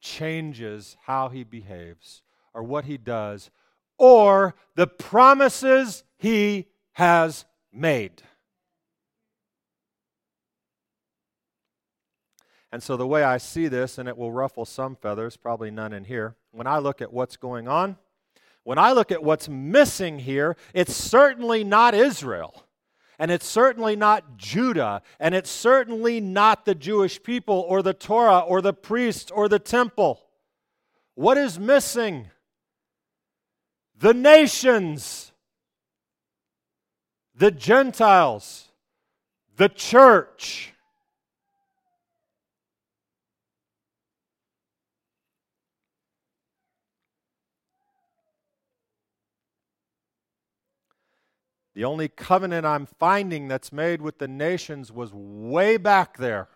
changes 0.00 0.96
how 1.06 1.30
he 1.30 1.42
behaves 1.42 2.22
or 2.54 2.62
what 2.62 2.84
he 2.84 2.96
does 2.96 3.50
or 3.98 4.54
the 4.76 4.86
promises 4.86 6.04
he 6.16 6.68
has 6.92 7.44
made. 7.72 8.22
And 12.74 12.82
so, 12.82 12.96
the 12.96 13.06
way 13.06 13.22
I 13.22 13.38
see 13.38 13.68
this, 13.68 13.98
and 13.98 14.08
it 14.08 14.18
will 14.18 14.32
ruffle 14.32 14.64
some 14.64 14.96
feathers, 14.96 15.36
probably 15.36 15.70
none 15.70 15.92
in 15.92 16.02
here, 16.02 16.34
when 16.50 16.66
I 16.66 16.78
look 16.78 17.00
at 17.00 17.12
what's 17.12 17.36
going 17.36 17.68
on, 17.68 17.96
when 18.64 18.78
I 18.78 18.90
look 18.90 19.12
at 19.12 19.22
what's 19.22 19.48
missing 19.48 20.18
here, 20.18 20.56
it's 20.74 20.92
certainly 20.92 21.62
not 21.62 21.94
Israel. 21.94 22.66
And 23.16 23.30
it's 23.30 23.46
certainly 23.46 23.94
not 23.94 24.38
Judah. 24.38 25.02
And 25.20 25.36
it's 25.36 25.50
certainly 25.50 26.20
not 26.20 26.64
the 26.64 26.74
Jewish 26.74 27.22
people 27.22 27.64
or 27.68 27.80
the 27.80 27.94
Torah 27.94 28.40
or 28.40 28.60
the 28.60 28.72
priests 28.72 29.30
or 29.30 29.48
the 29.48 29.60
temple. 29.60 30.20
What 31.14 31.38
is 31.38 31.60
missing? 31.60 32.26
The 33.96 34.14
nations, 34.14 35.30
the 37.36 37.52
Gentiles, 37.52 38.66
the 39.56 39.68
church. 39.68 40.73
The 51.74 51.84
only 51.84 52.08
covenant 52.08 52.64
I'm 52.64 52.86
finding 52.86 53.48
that's 53.48 53.72
made 53.72 54.00
with 54.00 54.18
the 54.18 54.28
nations 54.28 54.92
was 54.92 55.12
way 55.12 55.76
back 55.76 56.18
there 56.18 56.48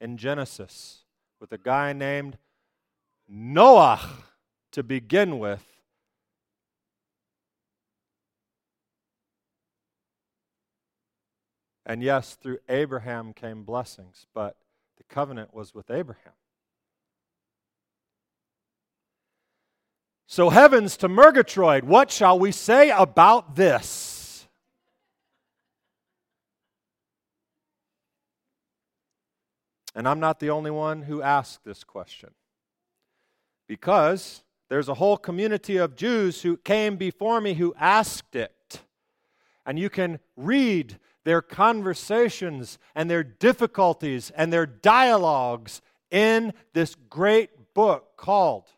in 0.00 0.16
Genesis 0.16 1.04
with 1.40 1.52
a 1.52 1.58
guy 1.58 1.92
named 1.92 2.36
Noah 3.28 4.00
to 4.72 4.82
begin 4.82 5.38
with. 5.38 5.64
And 11.86 12.02
yes, 12.02 12.34
through 12.34 12.58
Abraham 12.68 13.34
came 13.34 13.62
blessings, 13.62 14.26
but 14.34 14.56
the 14.96 15.04
covenant 15.04 15.54
was 15.54 15.74
with 15.74 15.90
Abraham. 15.90 16.32
So, 20.26 20.48
heavens 20.48 20.96
to 20.96 21.08
Murgatroyd, 21.08 21.84
what 21.84 22.10
shall 22.10 22.38
we 22.38 22.50
say 22.50 22.90
about 22.90 23.54
this? 23.54 24.13
And 29.94 30.08
I'm 30.08 30.20
not 30.20 30.40
the 30.40 30.50
only 30.50 30.70
one 30.70 31.02
who 31.02 31.22
asked 31.22 31.64
this 31.64 31.84
question. 31.84 32.30
Because 33.68 34.42
there's 34.68 34.88
a 34.88 34.94
whole 34.94 35.16
community 35.16 35.76
of 35.76 35.94
Jews 35.94 36.42
who 36.42 36.56
came 36.56 36.96
before 36.96 37.40
me 37.40 37.54
who 37.54 37.74
asked 37.78 38.34
it. 38.34 38.80
And 39.64 39.78
you 39.78 39.88
can 39.88 40.18
read 40.36 40.98
their 41.24 41.40
conversations 41.40 42.78
and 42.94 43.08
their 43.08 43.22
difficulties 43.22 44.30
and 44.30 44.52
their 44.52 44.66
dialogues 44.66 45.80
in 46.10 46.52
this 46.72 46.96
great 47.08 47.72
book 47.72 48.16
called 48.16 48.68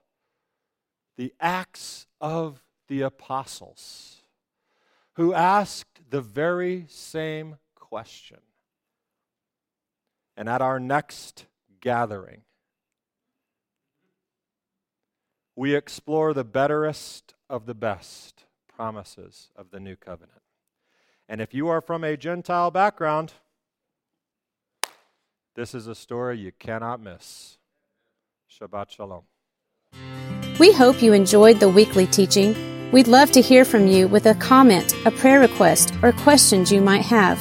The 1.17 1.33
Acts 1.41 2.07
of 2.21 2.63
the 2.89 3.03
Apostles, 3.03 4.19
who 5.15 5.35
asked 5.35 6.01
the 6.11 6.21
very 6.21 6.85
same 6.89 7.57
question 7.75 8.39
and 10.37 10.49
at 10.49 10.61
our 10.61 10.79
next 10.79 11.47
gathering, 11.81 12.43
we 15.55 15.75
explore 15.75 16.35
the 16.35 16.45
betterest 16.45 17.35
of 17.49 17.67
the 17.67 17.75
best 17.75 18.45
promises 18.69 19.49
of 19.57 19.71
the 19.71 19.81
new 19.81 19.97
covenant. 19.97 20.43
And 21.29 21.41
if 21.41 21.55
you 21.55 21.69
are 21.69 21.81
from 21.81 22.05
a 22.05 22.17
Gentile 22.17 22.71
background, 22.71 23.33
this 25.55 25.75
is 25.75 25.87
a 25.87 25.95
story 25.95 26.39
you 26.39 26.53
cannot 26.53 27.01
miss. 27.01 27.57
Shabbat 28.51 28.91
Shalom. 28.91 29.23
We 30.61 30.73
hope 30.73 31.03
you 31.03 31.13
enjoyed 31.15 31.61
the 31.61 31.69
weekly 31.69 32.07
teaching. 32.07 32.55
We'd 32.93 33.09
love 33.09 33.33
to 33.33 33.41
hear 33.41 33.65
from 33.65 33.87
you 33.87 34.07
with 34.09 34.27
a 34.27 34.35
comment, 34.35 34.95
a 35.07 35.11
prayer 35.11 35.41
request, 35.41 35.93
or 36.03 36.13
questions 36.13 36.71
you 36.71 36.81
might 36.81 37.03
have. 37.03 37.39